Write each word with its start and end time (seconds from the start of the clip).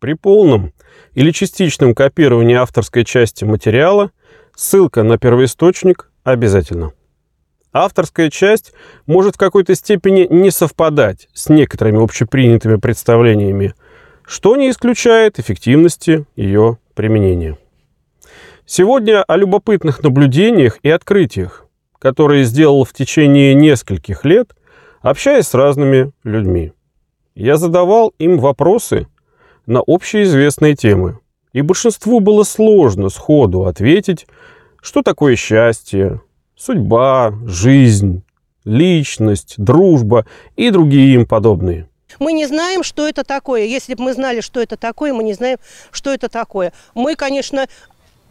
При 0.00 0.14
полном 0.14 0.72
или 1.14 1.32
частичном 1.32 1.92
копировании 1.92 2.54
авторской 2.54 3.04
части 3.04 3.44
материала 3.44 4.12
ссылка 4.54 5.02
на 5.02 5.18
первоисточник 5.18 6.12
обязательно. 6.22 6.92
Авторская 7.72 8.30
часть 8.30 8.72
может 9.06 9.34
в 9.34 9.38
какой-то 9.38 9.74
степени 9.74 10.28
не 10.30 10.52
совпадать 10.52 11.28
с 11.32 11.48
некоторыми 11.48 12.02
общепринятыми 12.02 12.76
представлениями, 12.76 13.74
что 14.24 14.54
не 14.54 14.70
исключает 14.70 15.40
эффективности 15.40 16.26
ее 16.36 16.78
применения. 16.94 17.58
Сегодня 18.66 19.24
о 19.24 19.36
любопытных 19.36 20.04
наблюдениях 20.04 20.78
и 20.84 20.90
открытиях, 20.90 21.66
которые 21.98 22.44
сделал 22.44 22.84
в 22.84 22.92
течение 22.92 23.52
нескольких 23.52 24.24
лет, 24.24 24.54
общаясь 25.00 25.48
с 25.48 25.54
разными 25.54 26.12
людьми. 26.22 26.72
Я 27.34 27.56
задавал 27.56 28.14
им 28.18 28.38
вопросы 28.38 29.08
на 29.68 29.82
общеизвестные 29.86 30.74
темы, 30.74 31.20
и 31.52 31.60
большинству 31.60 32.20
было 32.20 32.42
сложно 32.42 33.10
сходу 33.10 33.66
ответить, 33.66 34.26
что 34.80 35.02
такое 35.02 35.36
счастье, 35.36 36.22
судьба, 36.56 37.34
жизнь, 37.44 38.22
личность, 38.64 39.54
дружба 39.58 40.24
и 40.56 40.70
другие 40.70 41.14
им 41.14 41.26
подобные. 41.26 41.86
Мы 42.18 42.32
не 42.32 42.46
знаем, 42.46 42.82
что 42.82 43.06
это 43.06 43.24
такое. 43.24 43.64
Если 43.64 43.94
бы 43.94 44.04
мы 44.04 44.14
знали, 44.14 44.40
что 44.40 44.60
это 44.60 44.78
такое, 44.78 45.12
мы 45.12 45.22
не 45.22 45.34
знаем, 45.34 45.58
что 45.90 46.12
это 46.12 46.30
такое. 46.30 46.72
Мы, 46.94 47.14
конечно, 47.14 47.66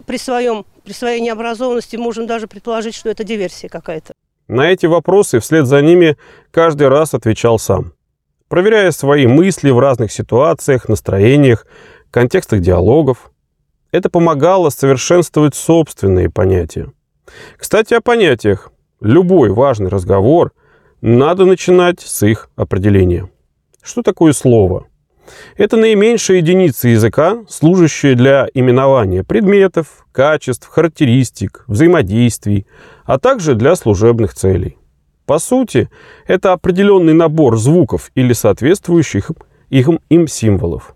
при, 0.08 0.18
своем, 0.18 0.66
при 0.84 0.94
своей 0.94 1.22
необразованности 1.22 1.96
можем 1.98 2.26
даже 2.26 2.48
предположить, 2.48 2.96
что 2.96 3.10
это 3.10 3.24
диверсия 3.24 3.70
какая-то. 3.70 4.14
На 4.48 4.72
эти 4.72 4.88
вопросы 4.88 5.40
вслед 5.40 5.68
за 5.68 5.82
ними 5.82 6.18
каждый 6.50 6.88
раз 6.88 7.14
отвечал 7.14 7.60
сам, 7.60 7.94
проверяя 8.48 8.92
свои 8.92 9.28
мысли 9.28 9.70
в 9.70 9.80
разных 9.80 10.12
ситуациях, 10.12 10.90
настроениях, 10.90 11.66
контекстах 12.12 12.62
диалогов. 12.62 13.32
Это 13.92 14.10
помогало 14.10 14.70
совершенствовать 14.70 15.56
собственные 15.56 16.30
понятия. 16.30 16.92
Кстати, 17.58 17.94
о 17.94 18.02
понятиях. 18.02 18.72
Любой 19.00 19.52
важный 19.52 19.90
разговор 19.90 20.54
надо 21.02 21.46
начинать 21.46 22.00
с 22.00 22.26
их 22.26 22.50
определения. 22.56 23.30
Что 23.84 24.02
такое 24.02 24.34
слово? 24.34 24.88
Это 25.56 25.78
наименьшая 25.78 26.38
единица 26.38 26.88
языка, 26.88 27.44
служащая 27.48 28.16
для 28.16 28.48
именования 28.54 29.24
предметов, 29.24 30.06
качеств, 30.12 30.68
характеристик, 30.68 31.64
взаимодействий, 31.68 32.66
а 33.06 33.20
также 33.20 33.56
для 33.56 33.76
служебных 33.76 34.34
целей. 34.34 34.78
По 35.28 35.40
сути, 35.40 35.90
это 36.26 36.54
определенный 36.54 37.14
набор 37.14 37.58
звуков 37.58 38.12
или 38.16 38.32
соответствующих 38.32 39.30
им, 39.70 40.00
им 40.08 40.28
символов. 40.28 40.96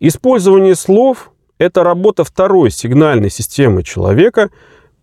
Использование 0.00 0.74
слов– 0.74 1.30
это 1.58 1.84
работа 1.84 2.24
второй 2.24 2.72
сигнальной 2.72 3.30
системы 3.30 3.84
человека 3.84 4.50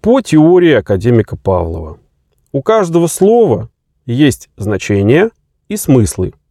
по 0.01 0.19
теории 0.19 0.73
академика 0.73 1.37
Павлова. 1.37 1.99
У 2.51 2.61
каждого 2.61 3.07
слова 3.07 3.69
есть 4.05 4.49
значение 4.57 5.29
и 5.69 5.77
смыслы– 5.77 6.33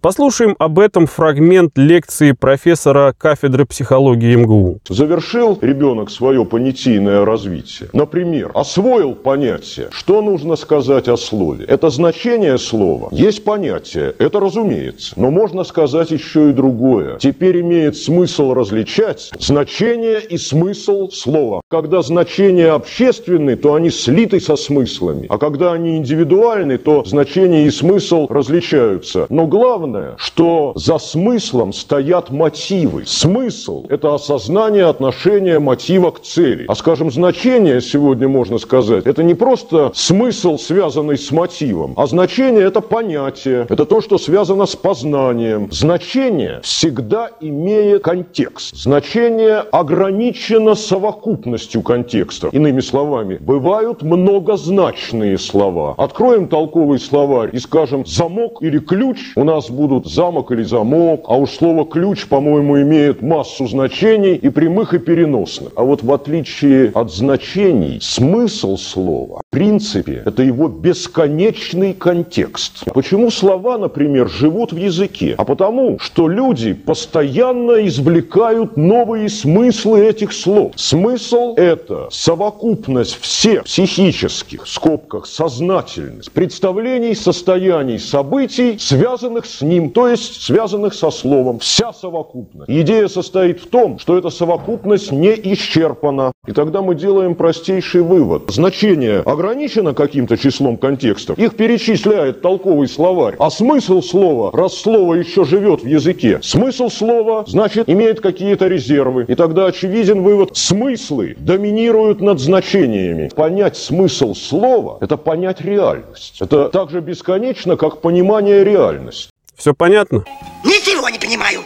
Послушаем 0.00 0.54
об 0.58 0.78
этом 0.78 1.06
фрагмент 1.06 1.76
лекции 1.76 2.32
профессора 2.32 3.14
кафедры 3.18 3.64
психологии 3.64 4.36
МГУ. 4.36 4.78
Завершил 4.88 5.58
ребенок 5.60 6.10
свое 6.10 6.44
понятийное 6.44 7.24
развитие. 7.24 7.88
Например, 7.92 8.50
освоил 8.54 9.14
понятие. 9.14 9.88
Что 9.90 10.22
нужно 10.22 10.56
сказать 10.56 11.08
о 11.08 11.16
слове? 11.16 11.64
Это 11.64 11.90
значение 11.90 12.58
слова. 12.58 13.08
Есть 13.10 13.44
понятие, 13.44 14.14
это 14.18 14.38
разумеется. 14.38 15.14
Но 15.16 15.30
можно 15.30 15.64
сказать 15.64 16.10
еще 16.10 16.50
и 16.50 16.52
другое. 16.52 17.18
Теперь 17.18 17.60
имеет 17.60 17.96
смысл 17.96 18.54
различать 18.54 19.30
значение 19.38 20.20
и 20.20 20.38
смысл 20.38 21.08
слова. 21.10 21.60
Когда 21.68 22.02
значения 22.02 22.70
общественные, 22.70 23.56
то 23.56 23.74
они 23.74 23.90
слиты 23.90 24.40
со 24.40 24.56
смыслами. 24.56 25.26
А 25.28 25.38
когда 25.38 25.72
они 25.72 25.96
индивидуальны, 25.96 26.78
то 26.78 27.04
значение 27.04 27.66
и 27.66 27.70
смысл 27.70 28.26
различаются. 28.28 29.26
Но 29.28 29.46
главное 29.46 29.67
главное, 29.68 30.14
что 30.16 30.72
за 30.76 30.96
смыслом 30.96 31.74
стоят 31.74 32.30
мотивы. 32.30 33.04
Смысл– 33.04 33.84
это 33.90 34.14
осознание 34.14 34.86
отношения 34.86 35.58
мотива 35.58 36.10
к 36.10 36.20
цели. 36.22 36.64
А, 36.68 36.74
скажем, 36.74 37.10
значение 37.10 37.82
сегодня 37.82 38.28
можно 38.28 38.56
сказать, 38.56 39.04
это 39.06 39.22
не 39.22 39.34
просто 39.34 39.90
смысл, 39.94 40.56
связанный 40.56 41.18
с 41.18 41.30
мотивом, 41.30 41.92
а 41.98 42.06
значение– 42.06 42.64
это 42.66 42.80
понятие, 42.80 43.66
это 43.68 43.84
то, 43.84 44.00
что 44.00 44.16
связано 44.16 44.64
с 44.64 44.74
познанием. 44.74 45.68
Значение 45.70 46.60
всегда 46.62 47.30
имеет 47.42 48.02
контекст. 48.02 48.74
Значение 48.74 49.58
ограничено 49.58 50.76
совокупностью 50.76 51.82
контекста. 51.82 52.48
Иными 52.52 52.80
словами, 52.80 53.36
бывают 53.38 54.02
многозначные 54.02 55.36
слова. 55.36 55.94
Откроем 55.98 56.48
толковый 56.48 56.98
словарь 56.98 57.50
и 57.52 57.58
скажем 57.58 58.06
«замок» 58.06 58.62
или 58.62 58.78
«ключ», 58.78 59.18
у 59.36 59.44
нас 59.48 59.70
будут 59.70 60.06
замок 60.06 60.52
или 60.52 60.62
замок, 60.62 61.24
а 61.26 61.36
уж 61.36 61.50
слово 61.50 61.86
ключ, 61.86 62.26
по-моему, 62.26 62.80
имеет 62.82 63.22
массу 63.22 63.66
значений 63.66 64.34
и 64.34 64.50
прямых, 64.50 64.92
и 64.92 64.98
переносных. 64.98 65.72
А 65.74 65.82
вот 65.82 66.02
в 66.02 66.12
отличие 66.12 66.90
от 66.94 67.10
значений, 67.10 67.98
смысл 68.02 68.76
слова, 68.76 69.40
в 69.46 69.50
принципе, 69.50 70.22
это 70.26 70.42
его 70.42 70.68
бесконечный 70.68 71.94
контекст. 71.94 72.84
Почему 72.92 73.30
слова, 73.30 73.78
например, 73.78 74.28
живут 74.28 74.72
в 74.72 74.76
языке? 74.76 75.34
А 75.38 75.44
потому, 75.44 75.98
что 75.98 76.28
люди 76.28 76.74
постоянно 76.74 77.86
извлекают 77.86 78.76
новые 78.76 79.30
смыслы 79.30 80.04
этих 80.04 80.32
слов. 80.32 80.72
Смысл– 80.76 81.54
это 81.56 82.08
совокупность 82.10 83.18
всех 83.20 83.64
психических, 83.64 84.64
в 84.64 84.68
скобках, 84.68 85.26
сознательных 85.26 86.30
представлений, 86.32 87.14
состояний, 87.14 87.98
событий, 87.98 88.76
связанных 88.78 89.37
с 89.46 89.62
ним, 89.62 89.90
то 89.90 90.08
есть 90.08 90.42
связанных 90.42 90.94
со 90.94 91.10
словом, 91.10 91.58
вся 91.58 91.92
совокупность. 91.92 92.70
Идея 92.70 93.08
состоит 93.08 93.60
в 93.60 93.68
том, 93.68 93.98
что 93.98 94.16
эта 94.16 94.30
совокупность 94.30 95.12
не 95.12 95.30
исчерпана. 95.30 96.32
И 96.46 96.52
тогда 96.52 96.82
мы 96.82 96.94
делаем 96.94 97.34
простейший 97.34 98.02
вывод. 98.02 98.44
Значение 98.48 99.20
ограничено 99.20 99.94
каким-то 99.94 100.36
числом 100.36 100.76
контекстов, 100.76 101.38
их 101.38 101.56
перечисляет 101.56 102.40
толковый 102.40 102.88
словарь. 102.88 103.36
А 103.38 103.50
смысл 103.50 104.00
слова, 104.00 104.50
раз 104.52 104.74
слово 104.74 105.14
еще 105.14 105.44
живет 105.44 105.82
в 105.82 105.86
языке, 105.86 106.40
смысл 106.42 106.88
слова, 106.88 107.44
значит, 107.46 107.88
имеет 107.88 108.20
какие-то 108.20 108.66
резервы. 108.66 109.24
И 109.28 109.34
тогда 109.34 109.66
очевиден 109.66 110.22
вывод, 110.22 110.56
смыслы 110.56 111.36
доминируют 111.38 112.20
над 112.20 112.40
значениями. 112.40 113.30
Понять 113.34 113.76
смысл 113.76 114.34
слова– 114.34 114.98
это 115.00 115.16
понять 115.16 115.60
реальность. 115.60 116.36
Это 116.40 116.68
так 116.68 116.90
же 116.90 117.00
бесконечно, 117.00 117.76
как 117.76 118.00
понимание 118.00 118.64
реальности. 118.64 119.27
Все 119.58 119.74
понятно? 119.74 120.24
Ничего 120.64 121.08
не 121.08 121.18
понимаю. 121.18 121.60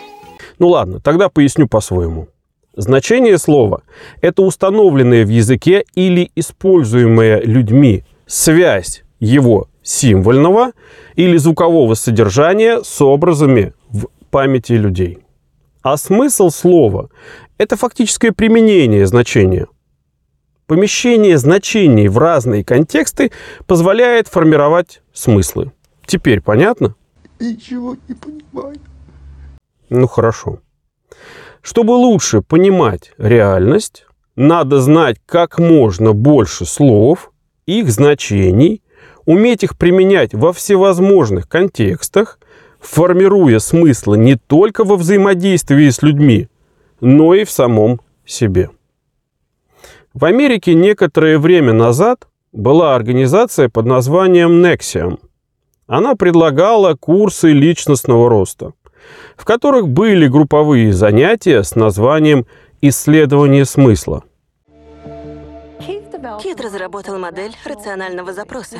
Ну 0.58 0.68
ладно, 0.68 0.98
тогда 0.98 1.28
поясню 1.28 1.68
по-своему. 1.68 2.28
Значение 2.74 3.36
слова– 3.36 3.82
это 4.22 4.42
установленная 4.42 5.26
в 5.26 5.28
языке 5.28 5.84
или 5.94 6.30
используемая 6.34 7.42
людьми 7.42 8.04
связь 8.26 9.02
его 9.20 9.68
символьного 9.82 10.72
или 11.16 11.36
звукового 11.36 11.92
содержания 11.92 12.82
с 12.82 13.02
образами 13.02 13.74
в 13.90 14.06
памяти 14.30 14.72
людей. 14.72 15.18
А 15.82 15.98
смысл 15.98 16.48
слова– 16.48 17.10
это 17.58 17.76
фактическое 17.76 18.32
применение 18.32 19.06
значения. 19.06 19.66
Помещение 20.66 21.36
значений 21.36 22.08
в 22.08 22.16
разные 22.16 22.64
контексты 22.64 23.32
позволяет 23.66 24.28
формировать 24.28 25.02
смыслы. 25.12 25.72
Теперь 26.06 26.40
понятно? 26.40 26.94
Ничего 27.42 27.96
не 28.06 28.14
понимаю. 28.14 28.76
Ну 29.90 30.06
хорошо. 30.06 30.60
Чтобы 31.60 31.90
лучше 31.90 32.40
понимать 32.40 33.12
реальность, 33.18 34.06
надо 34.36 34.80
знать 34.80 35.16
как 35.26 35.58
можно 35.58 36.12
больше 36.12 36.64
слов, 36.64 37.32
их 37.66 37.90
значений, 37.90 38.80
уметь 39.24 39.64
их 39.64 39.76
применять 39.76 40.34
во 40.34 40.52
всевозможных 40.52 41.48
контекстах, 41.48 42.38
формируя 42.78 43.58
смыслы 43.58 44.18
не 44.18 44.36
только 44.36 44.84
во 44.84 44.94
взаимодействии 44.96 45.90
с 45.90 46.00
людьми, 46.00 46.48
но 47.00 47.34
и 47.34 47.42
в 47.42 47.50
самом 47.50 48.00
себе. 48.24 48.70
В 50.14 50.24
Америке 50.26 50.74
некоторое 50.74 51.40
время 51.40 51.72
назад 51.72 52.28
была 52.52 52.94
организация 52.94 53.68
под 53.68 53.86
названием 53.86 54.64
Nexium– 54.64 55.18
она 55.86 56.14
предлагала 56.14 56.94
курсы 56.94 57.52
личностного 57.52 58.28
роста, 58.28 58.72
в 59.36 59.44
которых 59.44 59.88
были 59.88 60.28
групповые 60.28 60.92
занятия 60.92 61.62
с 61.62 61.74
названием 61.74 62.46
«Исследование 62.80 63.64
смысла». 63.64 64.24
Кит 66.40 66.60
разработал 66.60 67.18
модель 67.18 67.54
рационального 67.64 68.32
запроса. 68.32 68.78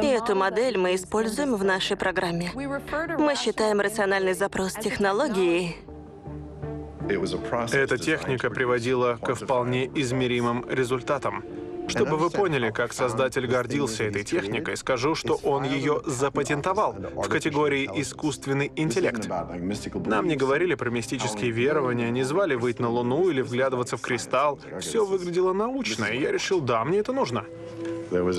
И 0.00 0.06
эту 0.06 0.34
модель 0.34 0.78
мы 0.78 0.94
используем 0.94 1.56
в 1.56 1.64
нашей 1.64 1.96
программе. 1.96 2.50
Мы 2.54 3.34
считаем 3.34 3.80
рациональный 3.80 4.34
запрос 4.34 4.74
технологией, 4.74 5.76
Эта 7.72 7.98
техника 7.98 8.48
приводила 8.50 9.18
ко 9.22 9.34
вполне 9.34 9.86
измеримым 9.94 10.64
результатам. 10.68 11.44
Чтобы 11.92 12.16
вы 12.16 12.30
поняли, 12.30 12.70
как 12.70 12.92
создатель 12.92 13.46
гордился 13.46 14.04
этой 14.04 14.24
техникой, 14.24 14.76
скажу, 14.76 15.14
что 15.14 15.34
он 15.42 15.64
ее 15.64 16.02
запатентовал 16.06 16.92
в 16.92 17.28
категории 17.28 17.88
«искусственный 17.94 18.72
интеллект». 18.76 19.28
Нам 20.06 20.26
не 20.26 20.36
говорили 20.36 20.74
про 20.74 20.90
мистические 20.90 21.50
верования, 21.50 22.10
не 22.10 22.22
звали 22.22 22.54
выйти 22.54 22.82
на 22.82 22.88
Луну 22.88 23.28
или 23.28 23.42
вглядываться 23.42 23.96
в 23.96 24.00
кристалл. 24.00 24.58
Все 24.80 25.04
выглядело 25.04 25.52
научно, 25.52 26.06
и 26.06 26.20
я 26.20 26.32
решил, 26.32 26.60
да, 26.60 26.84
мне 26.84 26.98
это 26.98 27.12
нужно. 27.12 27.44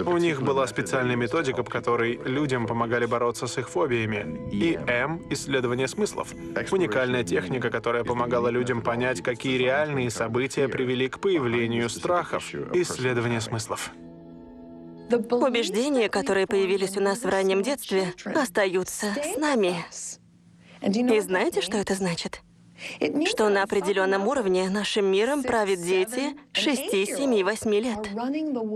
У 0.05 0.17
них 0.17 0.43
была 0.43 0.67
специальная 0.67 1.15
методика, 1.15 1.63
по 1.63 1.71
которой 1.71 2.19
людям 2.25 2.67
помогали 2.67 3.07
бороться 3.07 3.47
с 3.47 3.57
их 3.57 3.69
фобиями. 3.69 4.47
И 4.51 4.77
М— 4.87 5.21
исследование 5.31 5.87
смыслов. 5.87 6.27
Уникальная 6.71 7.23
техника, 7.23 7.71
которая 7.71 8.03
помогала 8.03 8.49
людям 8.49 8.81
понять, 8.81 9.23
какие 9.23 9.57
реальные 9.57 10.11
события 10.11 10.67
привели 10.67 11.09
к 11.09 11.19
появлению 11.19 11.89
страхов. 11.89 12.43
Исследование 12.73 13.41
смыслов. 13.43 13.91
Убеждения, 15.11 16.09
которые 16.09 16.47
появились 16.47 16.97
у 16.97 17.01
нас 17.01 17.19
в 17.19 17.29
раннем 17.29 17.61
детстве, 17.61 18.13
остаются 18.25 19.07
с 19.21 19.37
нами. 19.37 19.75
И 20.81 21.19
знаете, 21.19 21.61
что 21.61 21.77
это 21.77 21.93
значит? 21.93 22.41
Что 23.27 23.49
на 23.49 23.63
определенном 23.63 24.27
уровне 24.27 24.69
нашим 24.69 25.05
миром 25.05 25.43
правят 25.43 25.81
дети 25.81 26.35
6, 26.53 27.15
7, 27.15 27.43
8 27.43 27.73
лет. 27.75 28.09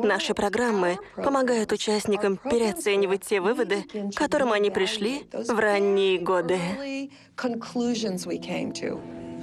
Наши 0.06 0.34
программы 0.34 0.98
помогают 1.16 1.72
участникам 1.72 2.38
переоценивать 2.38 3.24
те 3.24 3.42
выводы, 3.42 3.84
к 3.84 4.16
которым 4.16 4.52
они 4.54 4.70
пришли 4.70 5.28
в 5.34 5.60
ранние 5.60 6.20
годы. 6.20 6.60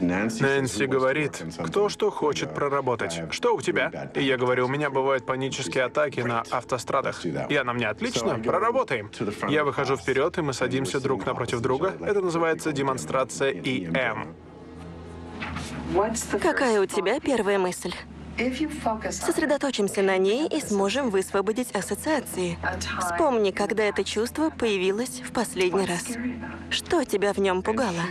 Нэнси 0.00 0.86
говорит, 0.86 1.42
кто 1.66 1.88
что 1.88 2.10
хочет 2.10 2.54
проработать. 2.54 3.22
Что 3.30 3.54
у 3.54 3.60
тебя? 3.60 4.10
И 4.14 4.22
я 4.22 4.36
говорю, 4.36 4.66
у 4.66 4.68
меня 4.68 4.90
бывают 4.90 5.26
панические 5.26 5.84
атаки 5.84 6.20
на 6.20 6.42
автострадах. 6.50 7.24
И 7.24 7.56
она 7.56 7.72
мне, 7.72 7.88
отлично, 7.88 8.38
проработаем. 8.38 9.10
Я 9.48 9.64
выхожу 9.64 9.96
вперед, 9.96 10.38
и 10.38 10.42
мы 10.42 10.52
садимся 10.52 11.00
друг 11.00 11.26
напротив 11.26 11.60
друга. 11.60 11.94
Это 12.00 12.20
называется 12.20 12.72
демонстрация 12.72 13.50
ИМ. 13.50 14.34
Какая 16.42 16.80
у 16.80 16.86
тебя 16.86 17.20
первая 17.20 17.58
мысль? 17.58 17.94
Сосредоточимся 19.10 20.02
на 20.02 20.16
ней 20.18 20.48
и 20.48 20.60
сможем 20.60 21.10
высвободить 21.10 21.70
ассоциации. 21.72 22.58
Вспомни, 23.00 23.50
когда 23.50 23.84
это 23.84 24.04
чувство 24.04 24.50
появилось 24.50 25.20
в 25.20 25.32
последний 25.32 25.86
раз. 25.86 26.04
Что 26.70 27.04
тебя 27.04 27.32
в 27.32 27.38
нем 27.38 27.62
пугало? 27.62 28.02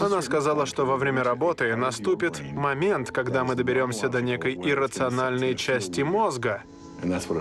Она 0.00 0.22
сказала, 0.22 0.66
что 0.66 0.86
во 0.86 0.96
время 0.96 1.24
работы 1.24 1.74
наступит 1.76 2.40
момент, 2.52 3.10
когда 3.10 3.44
мы 3.44 3.54
доберемся 3.54 4.08
до 4.08 4.22
некой 4.22 4.54
иррациональной 4.54 5.54
части 5.56 6.02
мозга, 6.02 6.62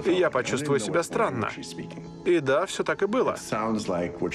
и 0.05 0.13
я 0.13 0.29
почувствую 0.29 0.79
себя 0.79 1.03
странно. 1.03 1.49
И 2.25 2.39
да, 2.39 2.65
все 2.65 2.83
так 2.83 3.03
и 3.03 3.05
было. 3.05 3.35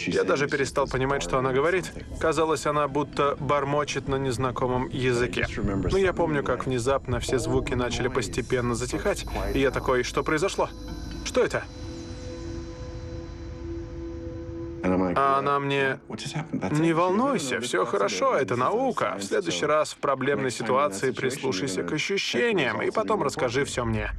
Я 0.07 0.25
даже 0.25 0.49
перестал 0.49 0.87
понимать, 0.87 1.23
что 1.23 1.39
она 1.39 1.53
говорит. 1.53 1.93
Казалось, 2.21 2.67
она 2.67 2.89
будто 2.89 3.37
бормочет 3.41 4.09
на 4.09 4.17
незнакомом 4.17 4.89
языке. 4.89 5.47
Но 5.57 5.99
я 5.99 6.13
помню, 6.13 6.43
как 6.43 6.67
внезапно 6.67 7.21
все 7.21 7.39
звуки 7.39 7.75
начали 7.75 8.09
постепенно 8.09 8.75
затихать, 8.75 9.27
и 9.55 9.59
я 9.59 9.71
такой, 9.71 10.03
что 10.03 10.23
произошло? 10.23 10.69
Что 11.25 11.43
это? 11.43 11.65
А 15.17 15.39
она 15.39 15.59
мне... 15.59 15.99
Не 16.71 16.93
волнуйся, 16.93 17.61
все 17.61 17.85
хорошо, 17.85 18.37
это 18.37 18.57
наука. 18.57 19.17
В 19.19 19.25
следующий 19.25 19.67
раз 19.67 19.93
в 19.93 19.97
проблемной 19.97 20.51
ситуации 20.51 21.11
прислушайся 21.11 21.83
к 21.83 21.93
ощущениям, 21.93 22.81
и 22.83 22.91
потом 22.91 23.23
расскажи 23.23 23.65
все 23.65 23.85
мне. 23.85 24.11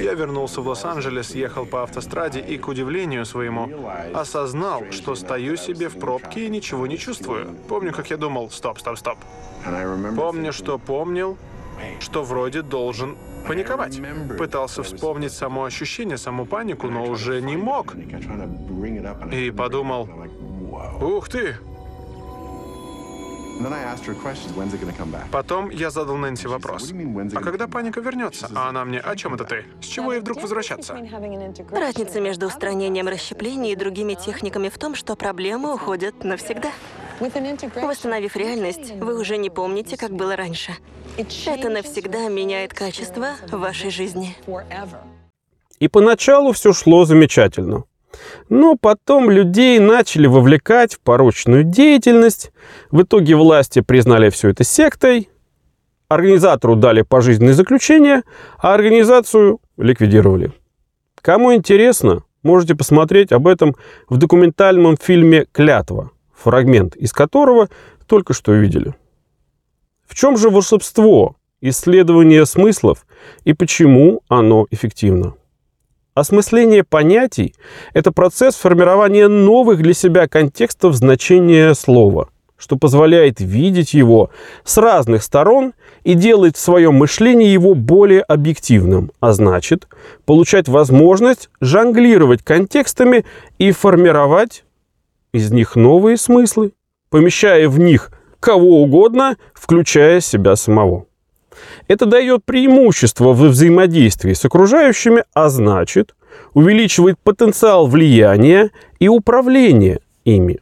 Я 0.00 0.14
вернулся 0.14 0.60
в 0.60 0.66
Лос-Анджелес, 0.68 1.34
ехал 1.34 1.66
по 1.66 1.82
автостраде 1.82 2.40
и, 2.40 2.58
к 2.58 2.68
удивлению 2.68 3.24
своему, 3.24 3.70
осознал, 4.14 4.84
что 4.90 5.14
стою 5.14 5.56
себе 5.56 5.88
в 5.88 5.98
пробке 5.98 6.46
и 6.46 6.48
ничего 6.48 6.86
не 6.86 6.98
чувствую. 6.98 7.54
Помню, 7.68 7.92
как 7.92 8.10
я 8.10 8.16
думал, 8.16 8.50
стоп, 8.50 8.78
стоп, 8.78 8.98
стоп. 8.98 9.18
Помню, 10.16 10.52
что 10.52 10.78
помнил, 10.78 11.38
что 12.00 12.24
вроде 12.24 12.62
должен 12.62 13.16
паниковать. 13.46 14.00
Пытался 14.38 14.82
вспомнить 14.82 15.32
само 15.32 15.64
ощущение, 15.64 16.18
саму 16.18 16.46
панику, 16.46 16.88
но 16.88 17.04
уже 17.04 17.40
не 17.40 17.56
мог. 17.56 17.94
И 19.32 19.50
подумал, 19.50 20.08
ух 21.00 21.28
ты, 21.28 21.56
Потом 25.30 25.70
я 25.70 25.90
задал 25.90 26.16
Нэнси 26.16 26.46
вопрос. 26.46 26.92
А 27.34 27.40
когда 27.40 27.66
паника 27.66 28.00
вернется? 28.00 28.48
А 28.54 28.68
она 28.68 28.84
мне, 28.84 29.00
о 29.00 29.16
чем 29.16 29.34
это 29.34 29.44
ты? 29.44 29.64
С 29.80 29.86
чего 29.86 30.12
ей 30.12 30.20
вдруг 30.20 30.42
возвращаться? 30.42 30.98
Разница 31.70 32.20
между 32.20 32.46
устранением 32.46 33.08
расщеплений 33.08 33.72
и 33.72 33.76
другими 33.76 34.14
техниками 34.14 34.68
в 34.68 34.78
том, 34.78 34.94
что 34.94 35.16
проблемы 35.16 35.74
уходят 35.74 36.24
навсегда. 36.24 36.70
Восстановив 37.20 38.36
реальность, 38.36 38.92
вы 38.92 39.18
уже 39.18 39.38
не 39.38 39.50
помните, 39.50 39.96
как 39.96 40.12
было 40.12 40.36
раньше. 40.36 40.72
Это 41.16 41.70
навсегда 41.70 42.28
меняет 42.28 42.74
качество 42.74 43.28
вашей 43.50 43.90
жизни. 43.90 44.36
И 45.78 45.88
поначалу 45.88 46.52
все 46.52 46.72
шло 46.72 47.04
замечательно. 47.04 47.84
Но 48.48 48.76
потом 48.76 49.30
людей 49.30 49.78
начали 49.78 50.26
вовлекать 50.26 50.94
в 50.94 51.00
порочную 51.00 51.64
деятельность. 51.64 52.52
В 52.90 53.02
итоге 53.02 53.36
власти 53.36 53.80
признали 53.80 54.30
все 54.30 54.50
это 54.50 54.64
сектой. 54.64 55.28
Организатору 56.08 56.76
дали 56.76 57.02
пожизненное 57.02 57.54
заключение, 57.54 58.22
а 58.58 58.74
организацию 58.74 59.60
ликвидировали. 59.76 60.52
Кому 61.20 61.54
интересно, 61.54 62.22
можете 62.42 62.74
посмотреть 62.76 63.32
об 63.32 63.48
этом 63.48 63.74
в 64.08 64.16
документальном 64.16 64.96
фильме 64.96 65.46
«Клятва», 65.50 66.12
фрагмент 66.34 66.94
из 66.94 67.12
которого 67.12 67.68
только 68.06 68.32
что 68.32 68.52
видели. 68.52 68.94
В 70.06 70.14
чем 70.14 70.36
же 70.36 70.48
волшебство 70.50 71.36
исследования 71.60 72.46
смыслов 72.46 73.06
и 73.44 73.52
почему 73.52 74.22
оно 74.28 74.66
эффективно? 74.70 75.34
Осмысление 76.16 76.82
понятий– 76.82 77.54
это 77.92 78.10
процесс 78.10 78.54
формирования 78.54 79.28
новых 79.28 79.82
для 79.82 79.92
себя 79.92 80.26
контекстов 80.26 80.94
значения 80.94 81.74
слова, 81.74 82.30
что 82.56 82.76
позволяет 82.76 83.38
видеть 83.38 83.92
его 83.92 84.30
с 84.64 84.78
разных 84.78 85.22
сторон 85.22 85.74
и 86.04 86.14
делает 86.14 86.56
в 86.56 86.60
своем 86.60 86.94
мышлении 86.94 87.48
его 87.48 87.74
более 87.74 88.22
объективным, 88.22 89.12
а 89.20 89.34
значит, 89.34 89.88
получать 90.24 90.68
возможность 90.68 91.50
жонглировать 91.60 92.42
контекстами 92.42 93.26
и 93.58 93.70
формировать 93.72 94.64
из 95.34 95.52
них 95.52 95.76
новые 95.76 96.16
смыслы, 96.16 96.72
помещая 97.10 97.68
в 97.68 97.78
них 97.78 98.10
кого 98.40 98.80
угодно, 98.82 99.36
включая 99.52 100.20
себя 100.20 100.56
самого. 100.56 101.04
Это 101.88 102.06
дает 102.06 102.44
преимущество 102.44 103.32
во 103.32 103.48
взаимодействии 103.48 104.32
с 104.32 104.44
окружающими, 104.44 105.24
а 105.34 105.48
значит, 105.48 106.14
увеличивает 106.54 107.18
потенциал 107.18 107.86
влияния 107.86 108.70
и 108.98 109.08
управления 109.08 110.00
ими. 110.24 110.60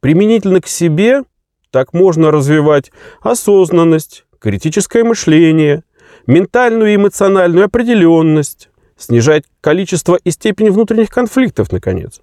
Применительно 0.00 0.60
к 0.60 0.66
себе 0.66 1.22
так 1.70 1.92
можно 1.92 2.30
развивать 2.30 2.90
осознанность, 3.20 4.24
критическое 4.38 5.04
мышление, 5.04 5.82
ментальную 6.26 6.92
и 6.92 6.96
эмоциональную 6.96 7.66
определенность, 7.66 8.70
снижать 8.96 9.44
количество 9.60 10.16
и 10.16 10.30
степень 10.30 10.70
внутренних 10.70 11.10
конфликтов, 11.10 11.72
наконец. 11.72 12.20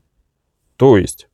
То 0.77 0.97
есть 0.97 1.27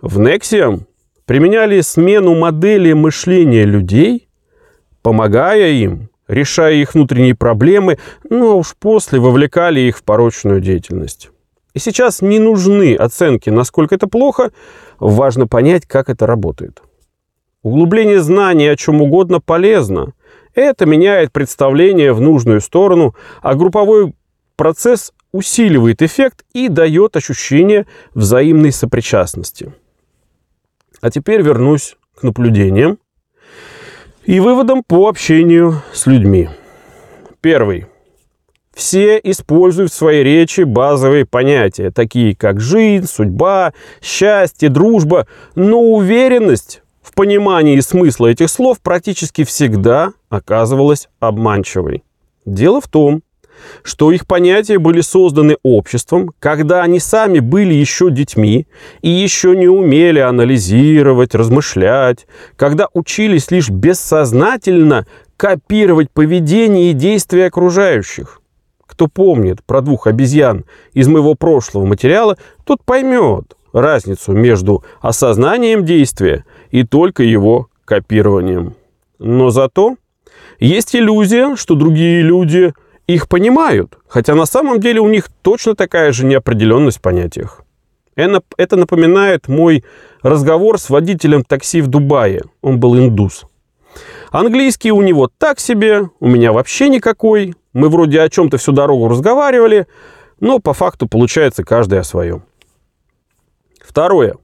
в 0.00 0.20
Nexium 0.20 0.82
применяли 1.24 1.80
смену 1.80 2.34
модели 2.34 2.92
мышления 2.92 3.64
людей, 3.64 4.25
помогая 5.06 5.70
им 5.70 6.08
решая 6.26 6.74
их 6.74 6.94
внутренние 6.94 7.36
проблемы, 7.36 7.98
ну 8.28 8.50
а 8.50 8.54
уж 8.56 8.74
после 8.74 9.20
вовлекали 9.20 9.78
их 9.78 9.98
в 9.98 10.02
порочную 10.02 10.60
деятельность. 10.60 11.30
И 11.74 11.78
сейчас 11.78 12.22
не 12.22 12.40
нужны 12.40 12.96
оценки, 12.96 13.48
насколько 13.48 13.94
это 13.94 14.08
плохо, 14.08 14.50
важно 14.98 15.46
понять, 15.46 15.86
как 15.86 16.10
это 16.10 16.26
работает. 16.26 16.82
Углубление 17.62 18.18
знаний 18.20 18.66
о 18.66 18.74
чем 18.74 19.00
угодно 19.00 19.38
полезно. 19.38 20.12
Это 20.56 20.86
меняет 20.86 21.30
представление 21.30 22.12
в 22.12 22.20
нужную 22.20 22.60
сторону, 22.60 23.14
а 23.42 23.54
групповой 23.54 24.12
процесс 24.56 25.12
усиливает 25.30 26.02
эффект 26.02 26.44
и 26.52 26.66
дает 26.66 27.14
ощущение 27.14 27.86
взаимной 28.12 28.72
сопричастности. 28.72 29.72
А 31.00 31.12
теперь 31.12 31.42
вернусь 31.42 31.96
к 32.16 32.24
наблюдениям 32.24 32.98
и 34.26 34.40
выводом 34.40 34.82
по 34.82 35.08
общению 35.08 35.82
с 35.92 36.06
людьми. 36.06 36.48
Первый. 37.40 37.86
Все 38.74 39.18
используют 39.22 39.90
в 39.90 39.94
своей 39.94 40.22
речи 40.22 40.62
базовые 40.62 41.24
понятия, 41.24 41.90
такие 41.90 42.36
как 42.36 42.60
жизнь, 42.60 43.06
судьба, 43.06 43.72
счастье, 44.02 44.68
дружба, 44.68 45.26
но 45.54 45.80
уверенность 45.80 46.82
в 47.00 47.14
понимании 47.14 47.80
смысла 47.80 48.26
этих 48.26 48.50
слов 48.50 48.80
практически 48.82 49.44
всегда 49.44 50.12
оказывалась 50.28 51.08
обманчивой. 51.20 52.04
Дело 52.44 52.82
в 52.82 52.88
том, 52.88 53.22
что 53.82 54.12
их 54.12 54.26
понятия 54.26 54.78
были 54.78 55.00
созданы 55.00 55.56
обществом, 55.62 56.32
когда 56.38 56.82
они 56.82 57.00
сами 57.00 57.38
были 57.38 57.74
еще 57.74 58.10
детьми 58.10 58.66
и 59.02 59.10
еще 59.10 59.56
не 59.56 59.68
умели 59.68 60.18
анализировать, 60.18 61.34
размышлять, 61.34 62.26
когда 62.56 62.88
учились 62.94 63.50
лишь 63.50 63.70
бессознательно 63.70 65.06
копировать 65.36 66.10
поведение 66.10 66.90
и 66.90 66.94
действия 66.94 67.46
окружающих. 67.46 68.40
Кто 68.86 69.08
помнит 69.08 69.62
про 69.64 69.82
двух 69.82 70.06
обезьян 70.06 70.64
из 70.92 71.08
моего 71.08 71.34
прошлого 71.34 71.84
материала, 71.84 72.38
тот 72.64 72.82
поймет 72.84 73.56
разницу 73.72 74.32
между 74.32 74.84
осознанием 75.00 75.84
действия 75.84 76.44
и 76.70 76.82
только 76.84 77.22
его 77.22 77.68
копированием. 77.84 78.74
Но 79.18 79.50
зато 79.50 79.96
есть 80.58 80.96
иллюзия, 80.96 81.56
что 81.56 81.74
другие 81.74 82.22
люди 82.22 82.72
их 83.06 83.28
понимают, 83.28 83.98
хотя 84.08 84.34
на 84.34 84.46
самом 84.46 84.80
деле 84.80 85.00
у 85.00 85.08
них 85.08 85.28
точно 85.42 85.74
такая 85.74 86.12
же 86.12 86.26
неопределенность 86.26 86.98
в 86.98 87.02
понятиях. 87.02 87.62
Это 88.14 88.76
напоминает 88.76 89.48
мой 89.48 89.84
разговор 90.22 90.80
с 90.80 90.88
водителем 90.90 91.44
такси 91.44 91.82
в 91.82 91.88
Дубае. 91.88 92.42
Он 92.62 92.80
был 92.80 92.96
индус. 92.96 93.44
Английский 94.30 94.90
у 94.90 95.02
него 95.02 95.30
так 95.38 95.60
себе, 95.60 96.10
у 96.20 96.26
меня 96.26 96.52
вообще 96.52 96.88
никакой. 96.88 97.54
Мы 97.72 97.88
вроде 97.88 98.20
о 98.20 98.28
чем-то 98.28 98.56
всю 98.56 98.72
дорогу 98.72 99.08
разговаривали, 99.08 99.86
но 100.40 100.58
по 100.58 100.72
факту 100.72 101.06
получается 101.06 101.62
каждый 101.62 102.00
о 102.00 102.04
своем. 102.04 102.42
Второе. 103.80 104.36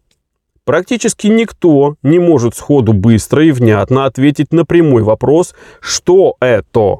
Практически 0.65 1.27
никто 1.27 1.97
не 2.03 2.19
может 2.19 2.55
сходу 2.55 2.93
быстро 2.93 3.45
и 3.45 3.51
внятно 3.51 4.05
ответить 4.05 4.53
на 4.53 4.65
прямой 4.65 5.03
вопрос, 5.03 5.55
что 5.81 6.37
это. 6.41 6.99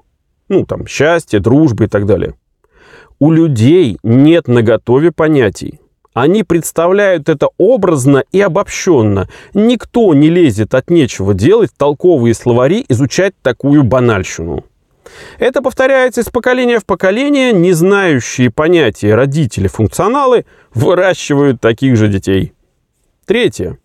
Ну, 0.53 0.67
там, 0.67 0.87
счастье, 0.87 1.41
дружба 1.41 1.85
и 1.85 1.87
так 1.87 2.05
далее. 2.05 2.35
У 3.19 3.33
людей 3.33 3.97
нет 4.03 4.49
наготове 4.49 5.11
понятий. 5.11 5.81
Они 6.13 6.43
представляют 6.43 7.31
это 7.31 7.49
образно 7.57 8.23
и 8.33 8.41
обобщенно. 8.43 9.31
Никто 9.55 10.13
не 10.13 10.29
лезет 10.29 10.75
от 10.75 10.91
нечего 10.91 11.33
делать 11.33 11.71
толковые 11.75 12.35
словари 12.35 12.85
изучать 12.91 13.33
такую 13.41 13.83
банальщину. 13.83 14.67
Это 15.39 15.63
повторяется 15.63 16.21
из 16.21 16.29
поколения 16.29 16.81
в 16.81 16.85
поколение. 16.85 17.55
Не 17.55 17.73
знающие 17.73 18.51
понятия 18.51 19.15
родители-функционалы 19.15 20.45
выращивают 20.75 21.63
таких 21.63 21.97
же 21.97 22.09
детей. 22.09 22.53
Третье. 23.25 23.79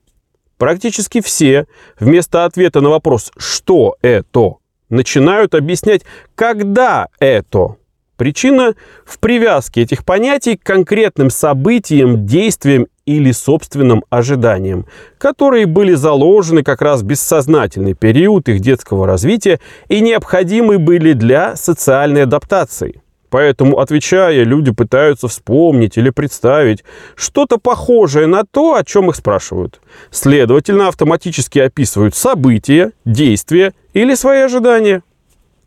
Практически 0.57 1.21
все 1.21 1.65
вместо 1.97 2.43
ответа 2.43 2.81
на 2.81 2.89
вопрос 2.89 3.31
«что 3.38 3.95
это?» 4.01 4.57
Начинают 4.89 5.56
объяснять 5.56 6.03
«когда 6.36 7.08
это?». 7.20 7.77
Причина 8.17 8.74
в 9.06 9.20
привязке 9.20 9.84
этих 9.84 10.03
понятий 10.03 10.58
к 10.58 10.63
конкретным 10.63 11.29
событиям, 11.29 12.25
действиям 12.25 12.88
или 13.06 13.32
собственным 13.32 14.03
ожиданиям, 14.10 14.88
которые 15.20 15.67
были 15.67 15.94
заложены 15.94 16.63
как 16.63 16.82
раз 16.82 17.01
в 17.01 17.06
бессознательный 17.06 17.94
период 17.94 18.50
их 18.50 18.60
детского 18.60 19.06
развития 19.06 19.60
и 19.88 20.01
необходимы 20.01 20.79
были 20.79 21.13
для 21.13 21.56
социальной 21.56 22.24
адаптации. 22.24 23.01
Поэтому, 23.29 23.79
отвечая, 23.79 24.43
люди 24.43 24.72
пытаются 24.72 25.27
вспомнить 25.27 25.98
или 25.98 26.10
представить 26.10 26.84
что-то 27.15 27.57
похожее 27.57 28.27
на 28.27 28.43
то, 28.46 28.75
о 28.75 28.84
чем 28.84 29.10
их 29.10 29.15
спрашивают. 29.15 29.81
Следовательно, 30.12 30.88
автоматически 30.88 31.60
описывают 31.60 32.15
события, 32.15 32.93
действия 33.03 33.74
или 33.93 34.15
свои 34.15 34.39
ожидания. 34.41 35.03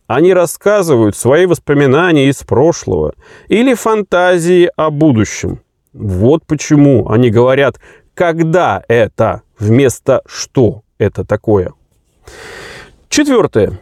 Они 0.06 0.32
рассказывают 0.32 1.16
свои 1.16 1.46
воспоминания 1.46 2.28
из 2.28 2.38
прошлого 2.38 3.14
или 3.48 3.74
фантазии 3.74 4.70
о 4.76 4.90
будущем. 4.90 5.60
Вот 5.92 6.46
почему 6.46 7.10
они 7.10 7.30
говорят 7.30 7.76
«когда 8.14 8.82
это» 8.88 9.42
вместо 9.58 10.22
«что 10.26 10.82
это 10.98 11.24
такое». 11.24 11.74
Четвертое. 13.08 13.78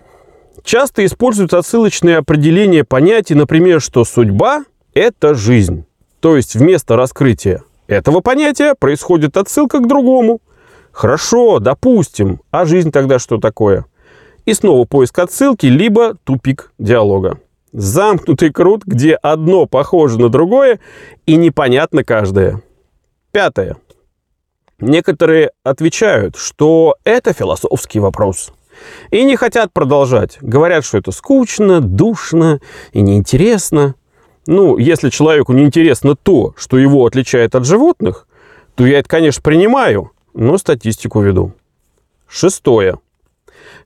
Часто 0.65 1.05
используют 1.05 1.55
отсылочные 1.55 2.19
определения 2.19 2.85
понятий, 2.85 3.35
например, 3.35 3.81
что 3.81 4.05
судьба– 4.05 4.65
это 4.95 5.35
жизнь. 5.35 5.85
То 6.21 6.37
есть 6.37 6.55
вместо 6.55 6.97
раскрытия 6.97 7.63
этого 7.87 8.21
понятия 8.21 8.75
происходит 8.75 9.37
отсылка 9.37 9.79
к 9.79 9.87
другому. 9.87 10.41
Хорошо, 10.93 11.59
допустим, 11.61 12.41
а 12.51 12.65
жизнь 12.65 12.91
тогда 12.91 13.19
что 13.19 13.39
такое? 13.39 13.87
И 14.47 14.55
снова 14.55 14.85
поиск 14.85 15.19
отсылки, 15.19 15.67
либо 15.67 16.15
тупик 16.25 16.73
диалога. 16.79 17.39
Замкнутый 17.73 18.51
круг, 18.51 18.85
где 18.85 19.15
одно 19.15 19.67
похоже 19.67 20.19
на 20.19 20.29
другое 20.29 20.81
и 21.27 21.37
непонятно 21.37 22.03
каждое. 22.03 22.63
Пятое. 23.31 23.77
Некоторые 24.81 25.51
отвечают, 25.65 26.37
что 26.37 26.97
это 27.05 27.33
философский 27.33 28.01
вопрос– 28.01 28.53
и 29.11 29.25
не 29.25 29.37
хотят 29.37 29.73
продолжать. 29.73 30.39
Говорят, 30.41 30.85
что 30.85 30.99
это 30.99 31.13
скучно, 31.13 31.81
душно 31.81 32.61
и 32.93 33.01
неинтересно. 33.01 33.95
Ну, 34.47 34.79
если 34.79 35.11
человеку 35.11 35.53
неинтересно 35.53 36.17
то, 36.17 36.55
что 36.57 36.79
его 36.79 37.05
отличает 37.05 37.55
от 37.55 37.67
животных, 37.67 38.27
то 38.75 38.87
я 38.87 39.01
это, 39.01 39.09
конечно, 39.09 39.43
принимаю, 39.43 40.13
но 40.35 40.57
статистику 40.59 41.21
веду. 41.21 41.53
Шестое. 42.29 42.99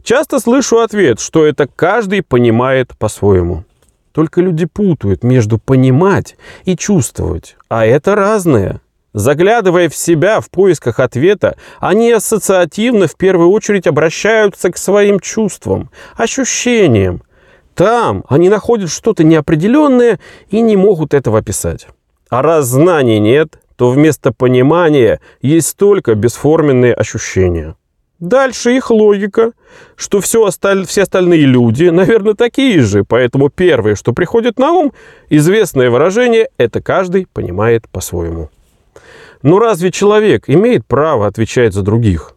Часто 0.02 0.38
слышу 0.38 0.78
ответ, 0.80 1.20
что 1.20 1.46
это 1.46 1.66
каждый 1.66 2.22
понимает 2.22 2.96
по-своему. 2.98 3.64
Только 4.12 4.40
люди 4.40 4.66
путают 4.66 5.24
между 5.24 5.58
понимать 5.58 6.36
и 6.64 6.76
чувствовать, 6.76 7.56
а 7.68 7.86
это 7.86 8.14
разное. 8.14 8.80
Заглядывая 9.14 9.90
в 9.90 9.94
себя 9.94 10.40
в 10.40 10.48
поисках 10.48 10.98
ответа, 10.98 11.56
они 11.80 12.10
ассоциативно 12.12 13.06
в 13.06 13.16
первую 13.16 13.50
очередь 13.50 13.86
обращаются 13.86 14.70
к 14.70 14.78
своим 14.78 15.20
чувствам, 15.20 15.90
ощущениям. 16.16 17.22
Там 17.74 18.24
они 18.28 18.48
находят 18.48 18.90
что-то 18.90 19.22
неопределенное 19.22 20.18
и 20.50 20.60
не 20.60 20.76
могут 20.76 21.12
этого 21.14 21.38
описать. 21.38 21.86
А 22.30 22.40
раз 22.40 22.66
знаний 22.66 23.18
нет, 23.18 23.58
то 23.76 23.90
вместо 23.90 24.32
понимания 24.32 25.20
есть 25.42 25.76
только 25.76 26.14
бесформенные 26.14 26.94
ощущения. 26.94 27.76
Дальше 28.18 28.76
их 28.76 28.90
логика, 28.90 29.52
что 29.96 30.20
все, 30.20 30.44
осталь... 30.44 30.86
все 30.86 31.02
остальные 31.02 31.40
люди, 31.40 31.86
наверное, 31.86 32.34
такие 32.34 32.80
же, 32.80 33.04
поэтому 33.04 33.50
первое, 33.50 33.96
что 33.96 34.12
приходит 34.12 34.58
на 34.58 34.70
ум, 34.72 34.92
известное 35.28 35.90
выражение, 35.90 36.48
это 36.56 36.80
каждый 36.80 37.26
понимает 37.26 37.88
по-своему. 37.88 38.48
Но 39.42 39.58
разве 39.58 39.90
человек 39.90 40.48
имеет 40.48 40.86
право 40.86 41.26
отвечать 41.26 41.74
за 41.74 41.82
других? 41.82 42.36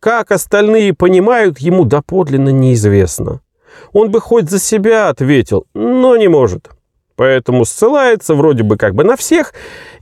Как 0.00 0.32
остальные 0.32 0.94
понимают, 0.94 1.58
ему 1.58 1.84
доподлинно 1.84 2.48
неизвестно. 2.48 3.40
Он 3.92 4.10
бы 4.10 4.20
хоть 4.20 4.50
за 4.50 4.58
себя 4.58 5.08
ответил, 5.08 5.66
но 5.74 6.16
не 6.16 6.28
может. 6.28 6.70
Поэтому 7.16 7.64
ссылается 7.64 8.34
вроде 8.34 8.64
бы 8.64 8.76
как 8.76 8.94
бы 8.94 9.04
на 9.04 9.16
всех 9.16 9.54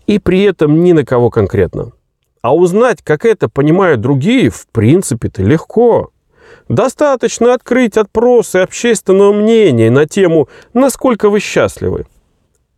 и 0.07 0.19
при 0.19 0.43
этом 0.43 0.83
ни 0.83 0.93
на 0.93 1.05
кого 1.05 1.29
конкретно. 1.31 1.93
А 2.41 2.55
узнать, 2.55 3.03
как 3.03 3.27
это 3.27 3.49
понимают 3.49 4.01
другие, 4.01 4.49
в 4.49 4.67
принципе-то 4.69 5.43
легко. 5.43 6.11
Достаточно 6.69 7.53
открыть 7.53 7.97
отпросы 7.97 8.57
общественного 8.57 9.33
мнения 9.33 9.91
на 9.91 10.07
тему 10.07 10.49
«Насколько 10.73 11.29
вы 11.29 11.41
счастливы?». 11.41 12.07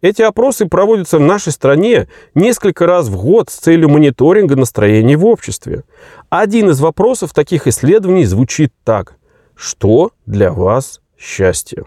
Эти 0.02 0.21
опросы 0.21 0.66
проводятся 0.66 1.18
в 1.18 1.21
нашей 1.21 1.52
стране 1.52 2.09
несколько 2.35 2.87
раз 2.87 3.09
в 3.09 3.16
год 3.16 3.50
с 3.50 3.54
целью 3.54 3.88
мониторинга 3.88 4.56
настроений 4.56 5.14
в 5.14 5.25
обществе. 5.25 5.85
Один 6.28 6.71
из 6.71 6.80
вопросов 6.80 7.32
таких 7.32 7.68
исследований 7.68 8.25
звучит 8.25 8.73
так. 8.82 9.14
Что 9.54 10.11
для 10.26 10.52
вас 10.52 11.00
счастье? 11.16 11.85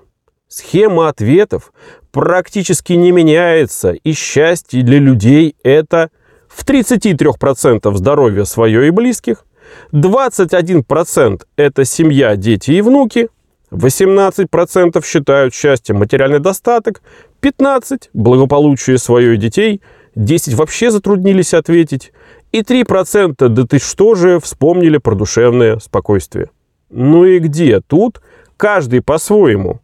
Схема 0.48 1.10
ответов 1.10 1.74
практически 2.12 2.94
не 2.94 3.12
меняется, 3.12 3.92
и 3.92 4.14
счастье 4.14 4.82
для 4.82 5.00
людей– 5.00 5.58
это 5.64 6.10
в 6.48 6.66
33% 6.66 7.94
здоровье 7.98 8.46
свое 8.46 8.88
и 8.88 8.92
близких, 8.92 9.44
21%– 9.92 11.42
это 11.58 11.84
семья, 11.84 12.38
дети 12.38 12.72
и 12.72 12.82
внуки, 12.82 13.28
18% 13.76 15.06
считают 15.06 15.54
счастьем 15.54 15.98
материальный 15.98 16.40
достаток, 16.40 17.02
15%– 17.42 18.10
благополучие 18.14 18.98
свое 18.98 19.36
и 19.36 19.38
детей, 19.38 19.82
10% 20.16 20.56
вообще 20.56 20.92
затруднились 20.92 21.54
ответить, 21.54 22.12
и 22.52 22.62
3%– 22.62 23.48
да 23.50 23.64
ты 23.66 23.80
что 23.80 24.16
же, 24.16 24.40
вспомнили 24.40 24.98
про 24.98 25.16
душевное 25.16 25.80
спокойствие. 25.80 26.50
Ну 26.90 27.26
и 27.26 27.40
где 27.40 27.82
тут 27.82 28.22
каждый 28.58 29.02
по-своему? 29.02 29.82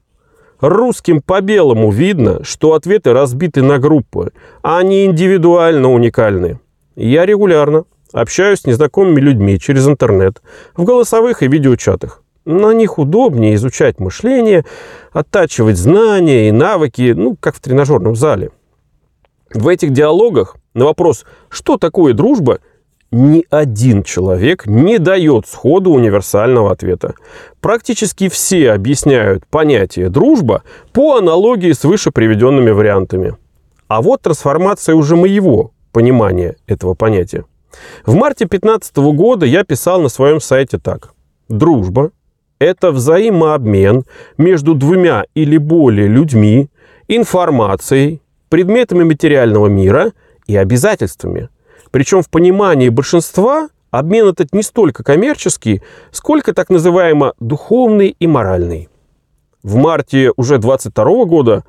Русским 0.60 1.22
по 1.22 1.42
белому 1.42 1.92
видно, 1.92 2.44
что 2.44 2.74
ответы 2.74 3.14
разбиты 3.14 3.64
на 3.64 3.80
группы, 3.80 4.32
а 4.62 4.78
они 4.78 5.06
индивидуально 5.06 5.92
уникальны. 5.92 6.60
Я 6.96 7.26
регулярно 7.26 7.86
Общаюсь 8.14 8.60
с 8.60 8.66
незнакомыми 8.66 9.22
людьми 9.22 9.60
через 9.60 9.88
интернет, 9.88 10.42
в 10.76 10.84
голосовых 10.84 11.44
и 11.44 11.48
видеочатах. 11.48 12.24
На 12.46 12.74
них 12.74 12.98
удобнее 12.98 13.56
изучать 13.56 14.00
мышление, 14.00 14.66
оттачивать 15.12 15.78
знания 15.78 16.50
и 16.50 16.52
навыки, 16.52 17.14
ну, 17.16 17.36
как 17.40 17.56
в 17.56 17.60
тренажерном 17.60 18.16
зале. 18.16 18.52
В 19.54 19.68
этих 19.68 19.92
диалогах 19.92 20.56
на 20.74 20.86
вопрос 20.86 21.26
«что 21.50 21.78
такое 21.78 22.14
дружба?» 22.14 22.60
ни 23.12 23.46
один 23.50 24.04
человек 24.04 24.66
не 24.66 24.98
дает 24.98 25.46
сходу 25.46 25.92
универсального 25.92 26.72
ответа. 26.72 27.14
Практически 27.60 28.30
все 28.30 28.72
объясняют 28.72 29.46
понятие 29.46 30.10
«дружба» 30.10 30.64
по 30.94 31.18
аналогии 31.18 31.74
с 31.74 31.84
выше 31.84 32.12
приведенными 32.12 32.72
вариантами. 32.72 33.36
А 33.90 34.02
вот 34.02 34.22
трансформация 34.22 34.96
уже 34.96 35.18
моего 35.18 35.74
понимания 35.92 36.56
этого 36.68 36.94
понятия. 36.94 37.44
В 38.06 38.16
марте 38.16 38.46
2015 38.46 38.96
года 39.14 39.46
я 39.46 39.66
писал 39.66 40.02
на 40.02 40.08
своем 40.08 40.40
сайте 40.40 40.78
так. 40.78 41.14
Дружба– 41.50 42.12
это 42.62 42.92
взаимообмен 42.92 44.06
между 44.38 44.74
двумя 44.74 45.26
или 45.36 45.58
более 45.58 46.08
людьми, 46.08 46.70
информацией, 47.08 48.22
предметами 48.50 49.04
материального 49.04 49.68
мира 49.68 50.12
и 50.48 50.56
обязательствами– 50.56 51.50
причем 51.92 52.22
в 52.22 52.30
понимании 52.30 52.90
большинства 52.90 53.70
обмен 53.92 54.28
этот 54.28 54.54
не 54.54 54.64
столько 54.64 55.04
коммерческий, 55.04 55.82
сколько 56.12 56.54
так 56.54 56.70
называемо 56.70 57.34
духовный 57.40 58.16
и 58.18 58.28
моральный. 58.28 58.90
В 59.62 59.76
марте 59.76 60.32
уже 60.38 60.58
22 60.58 61.26
года 61.26 61.64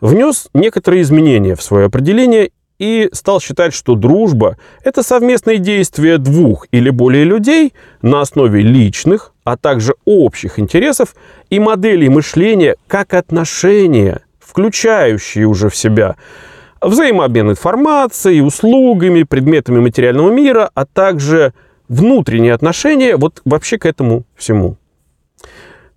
внес 0.00 0.48
некоторые 0.54 1.02
изменения 1.02 1.54
в 1.54 1.62
свое 1.62 1.86
определение 1.86 2.50
и 2.78 3.10
стал 3.12 3.40
считать, 3.40 3.74
что 3.74 3.94
дружба– 3.94 4.56
это 4.84 5.02
совместные 5.02 5.58
действия 5.58 6.16
двух 6.18 6.66
или 6.72 6.90
более 6.90 7.24
людей 7.24 7.74
на 8.02 8.20
основе 8.20 8.62
личных, 8.62 9.34
а 9.48 9.56
также 9.56 9.94
общих 10.04 10.58
интересов 10.58 11.14
и 11.48 11.58
моделей 11.58 12.10
мышления 12.10 12.76
как 12.86 13.14
отношения, 13.14 14.20
включающие 14.38 15.46
уже 15.46 15.70
в 15.70 15.76
себя 15.76 16.16
взаимообмен 16.82 17.50
информацией, 17.50 18.42
услугами, 18.42 19.22
предметами 19.22 19.80
материального 19.80 20.30
мира, 20.30 20.70
а 20.74 20.84
также 20.84 21.54
внутренние 21.88 22.52
отношения 22.52 23.16
вот 23.16 23.40
вообще 23.46 23.78
к 23.78 23.86
этому 23.86 24.24
всему. 24.36 24.76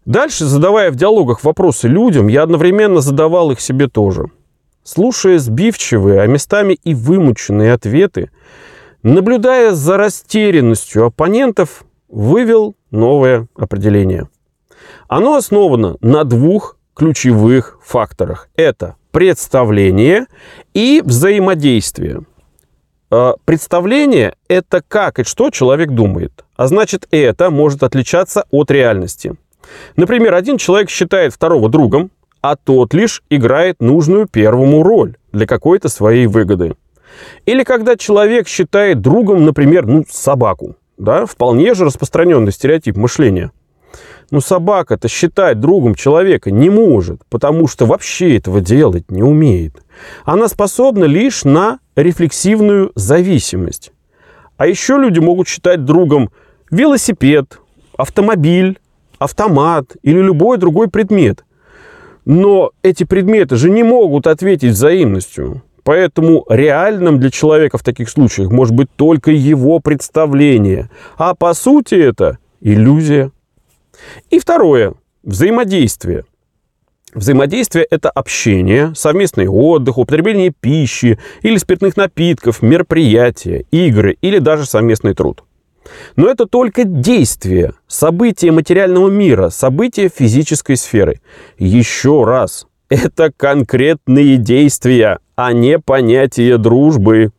Дальше, 0.05 0.45
задавая 0.45 0.89
в 0.89 0.95
диалогах 0.95 1.43
вопросы 1.43 1.89
людям, 1.89 2.27
я 2.27 2.43
одновременно 2.43 3.01
задавал 3.01 3.51
их 3.51 3.59
себе 3.59 3.89
тоже. 3.89 4.27
Слушая 4.83 5.39
сбивчивые, 5.39 6.21
а 6.21 6.25
местами 6.25 6.79
и 6.85 6.95
вымученные 6.95 7.73
ответы, 7.73 8.31
наблюдая 9.03 9.73
за 9.73 9.97
растерянностью 9.97 11.05
оппонентов, 11.05 11.83
вывел 12.11 12.75
новое 12.91 13.47
определение. 13.55 14.29
Оно 15.07 15.35
основано 15.35 15.97
на 16.01 16.23
двух 16.23 16.77
ключевых 16.93 17.79
факторах. 17.83 18.49
Это 18.55 18.95
представление 19.11 20.27
и 20.73 21.01
взаимодействие. 21.03 22.23
А, 23.09 23.35
представление– 23.45 24.35
это 24.47 24.81
как 24.87 25.19
и 25.19 25.23
что 25.23 25.49
человек 25.49 25.89
думает. 25.89 26.45
А 26.55 26.67
значит, 26.67 27.07
это 27.11 27.49
может 27.49 27.83
отличаться 27.83 28.45
от 28.51 28.71
реальности. 28.71 29.35
Например, 29.95 30.33
один 30.33 30.57
человек 30.57 30.89
считает 30.89 31.33
второго 31.33 31.69
другом, 31.69 32.11
а 32.41 32.55
тот 32.55 32.93
лишь 32.93 33.23
играет 33.29 33.81
нужную 33.81 34.27
первому 34.27 34.83
роль 34.83 35.17
для 35.31 35.45
какой-то 35.45 35.89
своей 35.89 36.27
выгоды. 36.27 36.75
Или 37.45 37.63
когда 37.63 37.95
человек 37.97 38.47
считает 38.47 39.01
другом, 39.01 39.45
например, 39.45 39.85
ну, 39.85 40.05
собаку. 40.09 40.75
Да? 41.01 41.25
Вполне 41.25 41.73
же 41.73 41.85
распространенный 41.85 42.51
стереотип 42.51 42.95
мышления– 42.95 43.51
ну, 44.31 44.39
собака-то 44.39 45.09
считать 45.09 45.59
другом 45.59 45.93
человека 45.93 46.51
не 46.51 46.69
может, 46.69 47.21
потому 47.29 47.67
что 47.67 47.85
вообще 47.85 48.37
этого 48.37 48.61
делать 48.61 49.11
не 49.11 49.21
умеет. 49.21 49.83
Она 50.23 50.47
способна 50.47 51.03
лишь 51.03 51.43
на 51.43 51.79
рефлексивную 51.97 52.93
зависимость. 52.95 53.91
А 54.55 54.67
еще 54.67 54.97
люди 54.97 55.19
могут 55.19 55.49
считать 55.49 55.83
другом 55.83 56.31
велосипед, 56.71 57.59
автомобиль, 57.97 58.79
автомат 59.19 59.97
или 60.01 60.19
любой 60.19 60.57
другой 60.57 60.89
предмет. 60.89 61.43
Но 62.23 62.71
эти 62.83 63.03
предметы 63.03 63.57
же 63.57 63.69
не 63.69 63.83
могут 63.83 64.27
ответить 64.27 64.71
взаимностью. 64.71 65.61
Поэтому 65.83 66.45
реальным 66.49 67.19
для 67.19 67.31
человека 67.31 67.77
в 67.77 67.83
таких 67.83 68.09
случаях 68.09 68.51
может 68.51 68.75
быть 68.75 68.89
только 68.95 69.31
его 69.31 69.79
представление. 69.79 70.89
А 71.17 71.33
по 71.33 71.53
сути 71.53 71.95
это 71.95 72.37
иллюзия. 72.59 73.31
И 74.29 74.39
второе– 74.39 74.93
взаимодействие. 75.23 76.25
Взаимодействие– 77.13 77.85
это 77.89 78.09
общение, 78.09 78.93
совместный 78.95 79.47
отдых, 79.47 79.97
употребление 79.97 80.53
пищи 80.57 81.19
или 81.41 81.57
спиртных 81.57 81.97
напитков, 81.97 82.61
мероприятия, 82.61 83.65
игры 83.71 84.17
или 84.21 84.37
даже 84.37 84.65
совместный 84.65 85.13
труд. 85.13 85.43
Но 86.15 86.29
это 86.29 86.45
только 86.45 86.85
действие, 86.85 87.73
события 87.87 88.51
материального 88.51 89.09
мира, 89.09 89.49
события 89.49 90.09
физической 90.09 90.77
сферы. 90.77 91.19
Еще 91.57 92.23
раз, 92.23 92.67
это 92.87 93.31
конкретные 93.35 94.37
действия, 94.37 95.19
а 95.35 95.53
не 95.53 95.79
понятие 95.79 96.57
дружбы. 96.57 97.31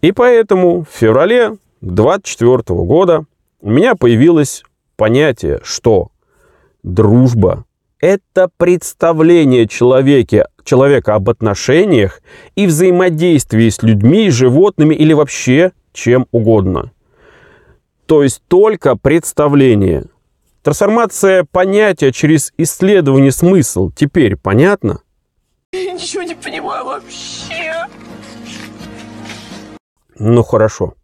И 0.00 0.12
поэтому 0.12 0.82
в 0.84 0.88
феврале 0.88 1.56
24 1.80 2.62
года 2.84 3.24
у 3.60 3.70
меня 3.70 3.94
появилась 3.94 4.62
понятие, 4.96 5.60
что 5.62 6.10
дружба– 6.82 7.64
это 8.00 8.50
представление 8.56 9.68
человеке, 9.68 10.46
человека 10.64 11.14
об 11.14 11.30
отношениях 11.30 12.20
и 12.56 12.66
взаимодействии 12.66 13.68
с 13.68 13.82
людьми, 13.82 14.30
животными 14.30 14.94
или 14.94 15.12
вообще 15.12 15.72
чем 15.92 16.26
угодно. 16.32 16.92
То 18.06 18.22
есть 18.22 18.42
только 18.48 18.96
представление. 18.96 20.04
Трансформация 20.62 21.46
понятия 21.50 22.12
через 22.12 22.52
исследование 22.56 23.32
смысл 23.32 23.90
теперь 23.90 24.36
понятно? 24.36 25.00
Я 25.74 25.92
ничего 25.92 26.22
не 26.22 26.34
понимаю 26.34 26.84
вообще. 26.84 27.86
Ну 30.18 30.42
хорошо. 30.42 30.94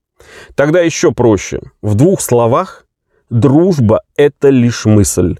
Тогда 0.54 0.80
еще 0.80 1.12
проще. 1.12 1.60
В 1.80 1.94
двух 1.94 2.20
словах 2.20 2.84
Дружба– 3.30 4.02
это 4.16 4.50
лишь 4.50 4.84
мысль. 4.84 5.36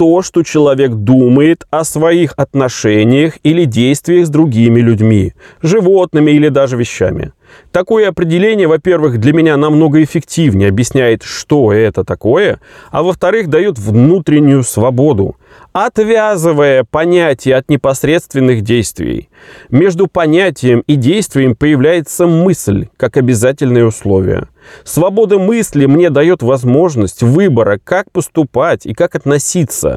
То, 0.00 0.22
что 0.22 0.42
человек 0.42 0.92
думает 0.92 1.66
о 1.68 1.84
своих 1.84 2.32
отношениях 2.38 3.34
или 3.42 3.66
действиях 3.66 4.26
с 4.26 4.30
другими 4.30 4.80
людьми, 4.80 5.34
животными 5.60 6.30
или 6.30 6.48
даже 6.48 6.78
вещами. 6.78 7.32
Такое 7.70 8.08
определение, 8.08 8.66
во-первых, 8.66 9.18
для 9.18 9.32
меня 9.32 9.56
намного 9.56 10.02
эффективнее 10.02 10.70
объясняет, 10.70 11.22
что 11.22 11.72
это 11.72 12.04
такое, 12.04 12.60
а 12.90 13.02
во-вторых, 13.02 13.48
дает 13.48 13.78
внутреннюю 13.78 14.64
свободу, 14.64 15.36
отвязывая 15.72 16.84
понятие 16.84 17.56
от 17.56 17.68
непосредственных 17.68 18.62
действий. 18.62 19.28
Между 19.68 20.06
понятием 20.06 20.82
и 20.86 20.96
действием 20.96 21.54
появляется 21.54 22.26
мысль, 22.26 22.88
как 22.96 23.16
обязательное 23.16 23.84
условие. 23.84 24.48
Свобода 24.84 25.38
мысли 25.38 25.86
мне 25.86 26.10
дает 26.10 26.42
возможность 26.42 27.22
выбора, 27.22 27.78
как 27.82 28.10
поступать 28.10 28.86
и 28.86 28.94
как 28.94 29.14
относиться. 29.14 29.89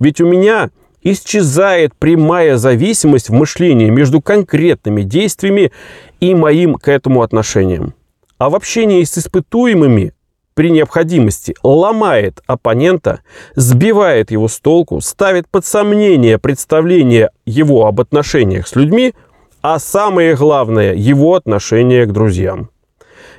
Ведь 0.00 0.20
у 0.20 0.26
меня 0.26 0.70
исчезает 1.02 1.94
прямая 1.94 2.56
зависимость 2.56 3.28
в 3.28 3.32
мышлении 3.32 3.90
между 3.90 4.20
конкретными 4.20 5.02
действиями 5.02 5.72
и 6.18 6.34
моим 6.34 6.74
к 6.74 6.88
этому 6.88 7.22
отношением. 7.22 7.94
А 8.38 8.50
в 8.50 8.54
общении 8.54 9.04
с 9.04 9.16
испытуемыми 9.18 10.14
при 10.54 10.70
необходимости 10.70 11.54
ломает 11.62 12.40
оппонента, 12.46 13.20
сбивает 13.54 14.30
его 14.30 14.48
с 14.48 14.58
толку, 14.58 15.00
ставит 15.00 15.48
под 15.48 15.64
сомнение 15.64 16.38
представление 16.38 17.30
его 17.46 17.86
об 17.86 18.00
отношениях 18.00 18.66
с 18.66 18.76
людьми, 18.76 19.14
а 19.62 19.78
самое 19.78 20.34
главное– 20.34 20.94
его 20.94 21.34
отношение 21.34 22.06
к 22.06 22.12
друзьям. 22.12 22.70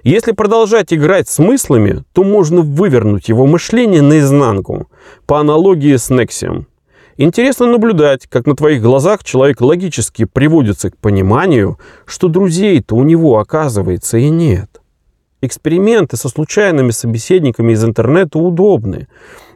Если 0.03 0.31
продолжать 0.31 0.91
играть 0.93 1.29
смыслами, 1.29 2.03
то 2.13 2.23
можно 2.23 2.61
вывернуть 2.61 3.29
его 3.29 3.45
мышление 3.45 4.01
наизнанку, 4.01 4.89
по 5.27 5.39
аналогии 5.39 5.95
с 5.95 6.09
Нексием. 6.09 6.67
Интересно 7.17 7.67
наблюдать, 7.67 8.25
как 8.27 8.47
на 8.47 8.55
твоих 8.55 8.81
глазах 8.81 9.23
человек 9.23 9.61
логически 9.61 10.25
приводится 10.25 10.89
к 10.89 10.97
пониманию, 10.97 11.77
что 12.05 12.29
друзей-то 12.29 12.95
у 12.95 13.03
него, 13.03 13.37
оказывается, 13.37 14.17
и 14.17 14.29
нет. 14.29 14.81
Эксперименты 15.41 16.17
со 16.17 16.29
случайными 16.29 16.91
собеседниками 16.91 17.73
из 17.73 17.83
интернета 17.83 18.39
удобны. 18.39 19.07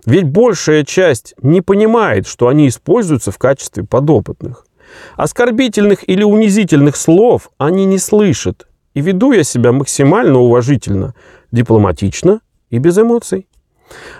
Ведь 0.05 0.25
большая 0.25 0.83
часть 0.83 1.33
не 1.41 1.61
понимает, 1.61 2.27
что 2.27 2.49
они 2.49 2.67
используются 2.67 3.31
в 3.31 3.39
качестве 3.39 3.83
подопытных. 3.83 4.67
Оскорбительных 5.15 6.07
или 6.07 6.23
унизительных 6.23 6.95
слов 6.95 7.49
они 7.57 7.85
не 7.85 7.97
слышат. 7.97 8.67
И 8.95 9.01
веду 9.01 9.33
я 9.33 9.43
себя 9.43 9.71
максимально 9.71 10.39
уважительно. 10.39 11.13
дипломатично 11.51 12.41
и 12.69 12.79
без 12.79 12.97
эмоций. 12.97 13.47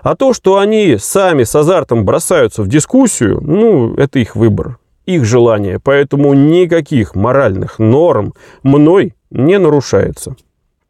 А 0.03 0.15
то, 0.15 0.33
что 0.33 0.57
они 0.57 0.97
сами 0.97 1.43
с 1.43 1.55
азартом 1.55 2.05
бросаются 2.05 2.61
в 2.61 2.67
дискуссию, 2.67 3.41
ну, 3.41 3.95
это 3.95 4.19
их 4.19 4.35
выбор, 4.35 4.77
их 5.05 5.25
желание. 5.25 5.79
Поэтому 5.79 6.33
никаких 6.33 7.15
моральных 7.15 7.79
норм 7.79 8.33
мной 8.63 9.15
не 9.31 9.57
нарушается. 9.57 10.35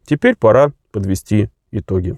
Теперь 0.04 0.36
пора 0.36 0.72
подвести 0.92 1.48
итоги. 1.72 2.16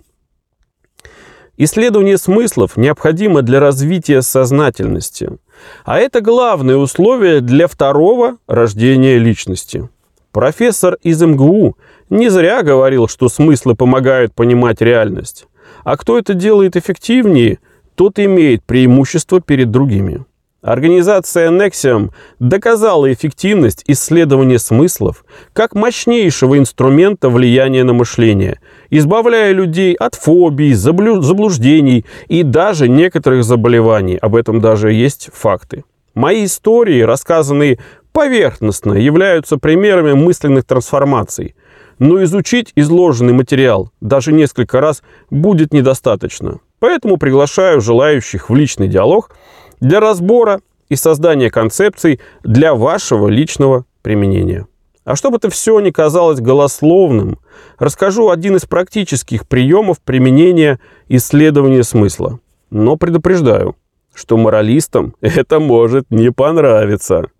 Исследование 1.57 2.19
смыслов 2.19 2.77
необходимо 2.77 3.43
для 3.43 3.61
развития 3.61 4.23
сознательности. 4.23 5.39
А 5.85 5.99
это 5.99 6.21
главное 6.21 6.77
условие 6.77 7.41
для 7.41 7.67
второго 7.67 8.37
рождения 8.47 9.19
личности. 9.19 9.89
Профессор 10.33 10.99
из 11.03 11.23
МГУ 11.23 11.77
не 12.11 12.29
зря 12.29 12.63
говорил, 12.63 13.09
что 13.09 13.29
смыслы 13.29 13.75
помогают 13.75 14.35
понимать 14.35 14.81
реальность. 14.81 15.47
А 15.85 15.97
кто 15.97 16.19
это 16.19 16.35
делает 16.35 16.77
эффективнее, 16.77 17.59
тот 17.95 18.19
имеет 18.19 18.63
преимущество 18.65 19.41
перед 19.41 19.71
другими. 19.71 20.25
Организация 20.61 21.51
Nexium 21.51 22.11
доказала 22.41 23.13
эффективность 23.13 23.85
исследования 23.87 24.59
смыслов 24.59 25.25
как 25.53 25.75
мощнейшего 25.75 26.59
инструмента 26.59 27.31
влияния 27.31 27.85
на 27.85 27.93
мышление, 27.93 28.61
избавляя 28.91 29.53
людей 29.53 29.95
от 29.95 30.17
фобий, 30.17 30.75
заблуждений 30.75 32.05
и 32.27 32.43
даже 32.43 32.89
некоторых 32.89 33.45
заболеваний. 33.45 34.17
Об 34.17 34.35
этом 34.35 34.61
даже 34.61 34.93
есть 34.93 35.31
факты. 35.33 35.85
Мои 36.15 36.47
истории, 36.47 37.03
рассказанные 37.03 37.79
поверхностно, 38.19 38.95
являются 38.95 39.59
примерами 39.59 40.13
мысленных 40.13 40.65
трансформаций. 40.65 41.55
Но 42.01 42.23
изучить 42.25 42.73
изложенный 42.75 43.33
материал 43.33 43.91
даже 44.01 44.33
несколько 44.33 44.81
раз 44.81 45.03
будет 45.31 45.73
недостаточно. 45.73 46.59
Поэтому 46.81 47.17
приглашаю 47.17 47.81
желающих 47.81 48.51
в 48.51 48.55
личный 48.57 48.89
диалог– 48.89 49.31
для 49.81 50.01
разбора 50.01 50.61
и 50.89 50.97
создания 50.97 51.51
концепций 51.51 52.21
для 52.43 52.75
вашего 52.75 53.29
личного 53.29 53.85
применения. 54.03 54.67
А 55.05 55.17
чтобы 55.17 55.37
это 55.37 55.49
все 55.49 55.79
не 55.81 55.91
казалось 55.91 56.41
голословным, 56.41 57.39
расскажу 57.79 58.31
один 58.31 58.57
из 58.57 58.67
практических 58.67 59.47
приемов 59.47 60.01
применения 60.01 60.81
исследования 61.09 61.83
смысла. 61.83 62.41
Но 62.71 62.97
предупреждаю, 62.97 63.77
что 64.13 64.37
моралистам 64.37 65.15
это 65.21 65.61
может 65.61 66.07
не 66.11 66.31
понравиться. 66.31 67.31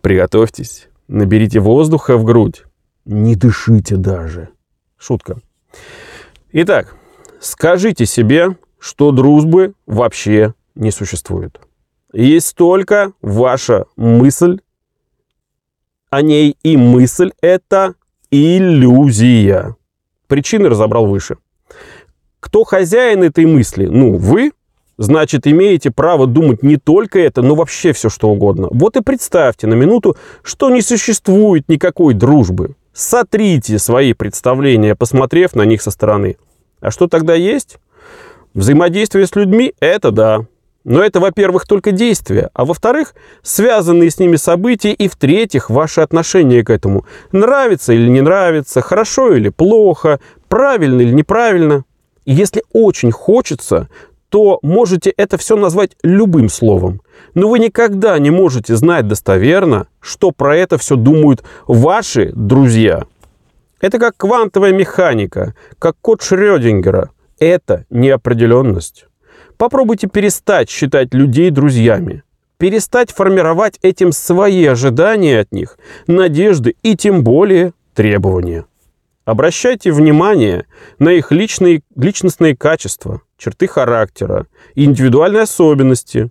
Приготовьтесь, 0.00 0.88
наберите 1.08 1.60
воздуха 1.60 2.16
в 2.16 2.24
грудь, 2.24 2.64
не 3.04 3.36
дышите 3.36 3.96
даже. 3.96 4.48
Шутка. 4.96 5.38
Итак, 6.52 6.96
скажите 7.40 8.06
себе, 8.06 8.56
что 8.78 9.10
дружбы 9.10 9.74
вообще 9.86 10.54
не 10.74 10.90
существует. 10.90 11.60
Есть 12.12 12.54
только 12.56 13.12
ваша 13.20 13.86
мысль 13.96 14.60
о 16.10 16.22
ней, 16.22 16.56
и 16.62 16.76
мысль– 16.76 17.32
это 17.42 17.94
иллюзия. 18.30 19.76
Причины 20.28 20.68
разобрал 20.68 21.06
выше. 21.06 21.38
Кто 22.40 22.62
хозяин 22.62 23.22
этой 23.22 23.46
мысли? 23.46 23.86
Ну, 23.86 24.16
вы, 24.16 24.52
значит, 24.96 25.46
имеете 25.46 25.90
право 25.90 26.26
думать 26.26 26.62
не 26.62 26.76
только 26.76 27.18
это, 27.18 27.42
но 27.42 27.54
вообще 27.54 27.92
все, 27.92 28.08
что 28.08 28.28
угодно. 28.28 28.68
Вот 28.70 28.96
и 28.96 29.02
представьте 29.02 29.66
на 29.66 29.74
минуту, 29.74 30.16
что 30.42 30.70
не 30.70 30.82
существует 30.82 31.68
никакой 31.68 32.14
дружбы. 32.14 32.76
Сотрите 32.92 33.78
свои 33.78 34.12
представления, 34.12 34.94
посмотрев 34.94 35.54
на 35.54 35.62
них 35.62 35.82
со 35.82 35.90
стороны. 35.90 36.36
А 36.80 36.90
что 36.90 37.08
тогда 37.08 37.34
есть? 37.34 37.78
Взаимодействие 38.54 39.26
с 39.26 39.34
людьми– 39.34 39.74
это 39.80 40.10
да. 40.12 40.46
Но 40.84 41.02
это, 41.02 41.18
во-первых, 41.18 41.66
только 41.66 41.92
действия, 41.92 42.50
а 42.52 42.66
во-вторых, 42.66 43.14
связанные 43.42 44.10
с 44.10 44.18
ними 44.18 44.36
события, 44.36 44.92
и 44.92 45.08
в-третьих, 45.08 45.70
ваше 45.70 46.02
отношение 46.02 46.62
к 46.62 46.68
этому. 46.68 47.06
Нравится 47.32 47.94
или 47.94 48.08
не 48.08 48.20
нравится, 48.20 48.82
хорошо 48.82 49.34
или 49.34 49.48
плохо, 49.48 50.20
правильно 50.48 51.00
или 51.00 51.12
неправильно. 51.12 51.84
И 52.26 52.34
если 52.34 52.62
очень 52.72 53.12
хочется, 53.12 53.88
то 54.34 54.58
можете 54.62 55.10
это 55.10 55.38
все 55.38 55.54
назвать 55.54 55.92
любым 56.02 56.48
словом. 56.48 57.02
Но 57.34 57.48
вы 57.48 57.60
никогда 57.60 58.18
не 58.18 58.30
можете 58.30 58.74
знать 58.74 59.06
достоверно, 59.06 59.86
что 60.00 60.32
про 60.32 60.56
это 60.56 60.76
все 60.76 60.96
думают 60.96 61.44
ваши 61.68 62.32
друзья. 62.34 63.04
Это 63.80 64.00
как 64.00 64.16
квантовая 64.16 64.72
механика, 64.72 65.54
как 65.78 65.94
код 66.00 66.20
Шрёдингера. 66.20 67.10
Это 67.38 67.84
неопределенность. 67.90 69.06
Попробуйте 69.56 70.08
перестать 70.08 70.68
считать 70.68 71.14
людей 71.14 71.50
друзьями. 71.50 72.24
Перестать 72.58 73.12
формировать 73.12 73.78
этим 73.82 74.10
свои 74.10 74.66
ожидания 74.66 75.38
от 75.38 75.52
них, 75.52 75.78
надежды 76.08 76.74
и 76.82 76.96
тем 76.96 77.22
более 77.22 77.72
требования. 77.94 78.64
Обращайте 79.24 79.90
внимание 79.90 80.66
на 80.98 81.10
их 81.10 81.32
личные, 81.32 81.82
личностные 81.96 82.54
качества, 82.54 83.22
черты 83.38 83.66
характера, 83.66 84.46
индивидуальные 84.74 85.42
особенности. 85.42 86.30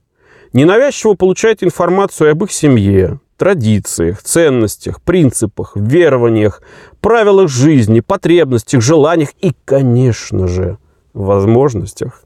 Ненавязчиво 0.53 1.15
получайте 1.15 1.65
информацию 1.65 2.31
об 2.31 2.43
их 2.43 2.51
семье, 2.51 3.19
традициях, 3.37 4.21
ценностях, 4.21 5.01
принципах, 5.01 5.71
верованиях, 5.75 6.61
правилах 7.01 7.49
жизни, 7.49 7.99
потребностях, 7.99 8.81
желаниях 8.81 9.29
и, 9.41 9.53
конечно 9.65 10.47
же, 10.47 10.77
возможностях. 11.13 12.23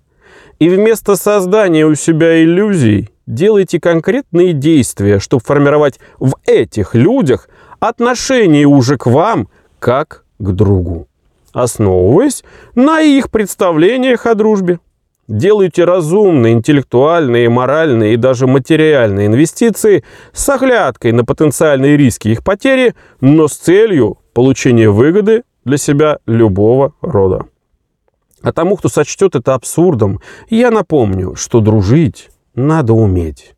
И 0.60 0.68
вместо 0.68 1.16
создания 1.16 1.86
у 1.86 1.96
себя 1.96 2.44
иллюзий 2.44 3.10
делайте 3.26 3.80
конкретные 3.80 4.52
действия, 4.52 5.20
чтобы 5.20 5.44
формировать 5.46 6.00
в 6.20 6.36
этих 6.46 6.94
людях 6.94 7.48
отношение 7.80 8.66
уже 8.66 8.98
к 8.98 9.06
вам 9.06 9.48
как 9.80 10.26
к 10.40 10.52
другу, 10.52 11.08
основываясь 11.54 12.44
на 12.76 13.02
их 13.02 13.30
представлениях 13.32 14.26
о 14.26 14.36
дружбе. 14.36 14.80
Делайте 15.28 15.84
разумные, 15.84 16.54
интеллектуальные, 16.54 17.50
моральные 17.50 18.14
и 18.14 18.18
даже 18.18 18.48
материальные 18.48 19.28
инвестиции 19.28 20.06
с 20.32 20.48
оглядкой 20.48 21.12
на 21.12 21.26
потенциальные 21.26 21.98
риски 21.98 22.30
их 22.30 22.46
потери, 22.46 22.96
но 23.20 23.50
с 23.50 23.58
целью 23.58 24.20
получения 24.34 24.90
выгоды 24.90 25.44
для 25.66 25.78
себя 25.78 26.20
любого 26.26 26.94
рода. 27.02 27.46
А 28.42 28.54
тому, 28.54 28.78
кто 28.78 28.88
сочтет 28.88 29.36
это 29.36 29.54
абсурдом, 29.54 30.22
я 30.50 30.72
напомню, 30.72 31.36
что 31.36 31.60
дружить 31.60 32.30
надо 32.56 32.94
уметь. 32.94 33.56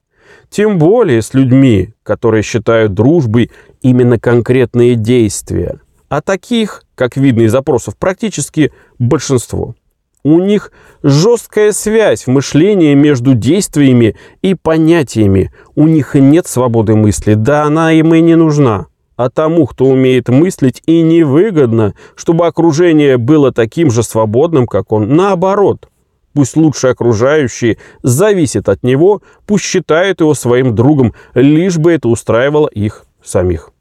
Тем 0.50 0.80
более 0.80 1.22
с 1.22 1.36
людьми, 1.36 1.94
которые 2.02 2.42
считают 2.42 2.96
дружбой 2.96 3.52
именно 3.82 4.20
конкретные 4.20 4.96
действия. 4.96 5.80
А 6.10 6.22
таких, 6.22 6.84
как 6.95 7.15
видно 7.15 7.43
из 7.43 7.52
запросов, 7.52 7.95
практически 7.98 8.74
большинство. 8.98 9.76
У 10.24 10.39
них 10.39 10.72
жесткая 11.02 11.72
связь 11.72 12.26
в 12.26 12.28
мышлении 12.28 12.93
между 12.93 13.36
действиями 13.36 14.17
и 14.41 14.54
понятиями. 14.54 15.54
У 15.76 15.88
них 15.88 16.15
нет 16.15 16.45
свободы 16.45 16.95
мысли, 16.95 17.36
да 17.36 17.63
она 17.63 17.93
им 17.93 18.13
и 18.13 18.22
не 18.22 18.36
нужна 18.36 18.88
а 19.19 19.30
тому, 19.30 19.67
кто 19.67 19.84
умеет 19.84 20.30
мыслить, 20.30 20.82
и 20.86 21.02
невыгодно, 21.02 21.93
чтобы 22.15 22.48
окружение 22.48 23.17
было 23.17 23.52
таким 23.52 23.91
же 23.91 24.02
свободным, 24.02 24.65
как 24.65 24.93
он. 24.93 25.13
Наоборот, 25.13 25.89
пусть 26.34 26.56
лучше 26.56 26.88
окружающие 26.88 27.80
зависят 28.02 28.69
от 28.69 28.82
него, 28.82 29.22
пусть 29.45 29.65
считают 29.65 30.22
его 30.22 30.34
своим 30.34 30.74
другом, 30.74 31.13
лишь 31.34 31.78
бы 31.78 31.91
это 31.91 32.08
устраивало 32.08 32.67
их 32.67 33.04
самих. 33.22 33.74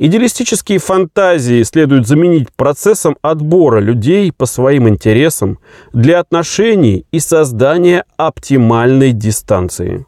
Идеалистические 0.00 0.78
фантазии 0.78 1.64
следует 1.64 2.06
заменить 2.06 2.52
процессом 2.54 3.16
отбора 3.20 3.80
людей 3.80 4.30
по 4.30 4.46
своим 4.46 4.88
интересам 4.88 5.58
для 5.92 6.20
отношений 6.20 7.04
и 7.10 7.18
создания 7.18 8.04
оптимальной 8.16 9.10
дистанции. 9.10 10.06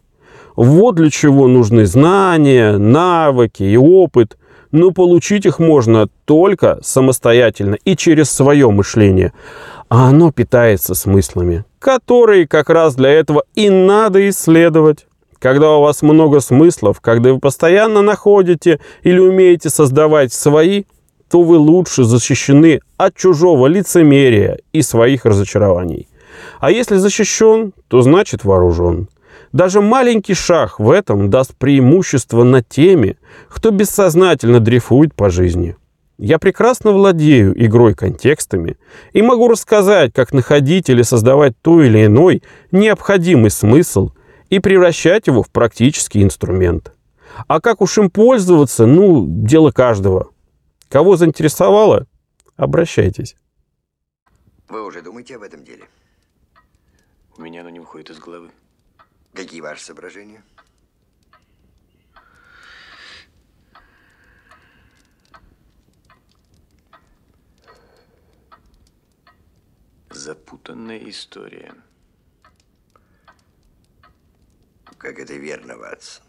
Вот 0.54 0.94
для 0.94 1.10
чего 1.10 1.48
нужны 1.48 1.86
знания, 1.86 2.76
навыки 2.76 3.64
и 3.64 3.76
опыт, 3.76 4.38
но 4.70 4.92
получить 4.92 5.46
их 5.46 5.58
можно 5.58 6.08
только 6.24 6.78
самостоятельно 6.82 7.76
и 7.84 7.96
через 7.96 8.30
свое 8.30 8.70
мышление. 8.70 9.32
А 9.88 10.10
оно 10.10 10.30
питается 10.30 10.94
смыслами, 10.94 11.64
которые 11.80 12.46
как 12.46 12.70
раз 12.70 12.94
для 12.94 13.10
этого 13.10 13.42
и 13.56 13.68
надо 13.68 14.28
исследовать. 14.28 15.06
Когда 15.40 15.70
у 15.70 15.80
вас 15.80 16.02
много 16.02 16.40
смыслов, 16.40 17.00
когда 17.00 17.32
вы 17.32 17.40
постоянно 17.40 18.02
находите 18.02 18.78
или 19.02 19.18
умеете 19.18 19.70
создавать 19.70 20.34
свои, 20.34 20.84
то 21.30 21.42
вы 21.42 21.56
лучше 21.56 22.04
защищены 22.04 22.80
от 22.98 23.16
чужого 23.16 23.66
лицемерия 23.66 24.58
и 24.72 24.82
своих 24.82 25.24
разочарований. 25.24 26.08
А 26.60 26.70
если 26.70 26.96
защищен, 26.96 27.72
то 27.88 28.02
значит 28.02 28.44
вооружен. 28.44 29.08
Даже 29.52 29.80
маленький 29.80 30.34
шаг 30.34 30.78
в 30.78 30.90
этом 30.90 31.30
даст 31.30 31.56
преимущество 31.56 32.44
над 32.44 32.68
теми, 32.68 33.16
кто 33.48 33.70
бессознательно 33.70 34.60
дрейфует 34.60 35.14
по 35.14 35.30
жизни. 35.30 35.74
Я 36.18 36.38
прекрасно 36.38 36.92
владею 36.92 37.54
игрой 37.64 37.94
контекстами 37.94 38.76
и 39.14 39.22
могу 39.22 39.48
рассказать, 39.48 40.12
как 40.12 40.34
находить 40.34 40.90
или 40.90 41.00
создавать 41.00 41.54
то 41.62 41.82
или 41.82 42.04
иной 42.04 42.42
необходимый 42.70 43.50
смысл 43.50 44.10
и 44.50 44.58
превращать 44.58 45.28
его 45.28 45.42
в 45.42 45.50
практический 45.50 46.22
инструмент. 46.22 46.92
А 47.46 47.60
как 47.60 47.80
уж 47.80 47.96
им 47.98 48.10
пользоваться, 48.10 48.84
ну, 48.84 49.24
дело 49.26 49.70
каждого. 49.70 50.32
Кого 50.88 51.16
заинтересовало, 51.16 52.06
обращайтесь. 52.56 53.36
Вы 54.68 54.84
уже 54.84 55.02
думаете 55.02 55.36
об 55.36 55.42
этом 55.42 55.64
деле? 55.64 55.88
У 57.38 57.42
меня 57.42 57.60
оно 57.60 57.70
не 57.70 57.78
выходит 57.80 58.10
из 58.10 58.18
головы. 58.18 58.50
Какие 59.32 59.60
ваши 59.60 59.84
соображения? 59.84 60.42
Запутанная 70.10 70.98
история. 71.08 71.72
как 75.00 75.18
это 75.18 75.34
верно, 75.34 75.76
Ватсон. 75.78 76.22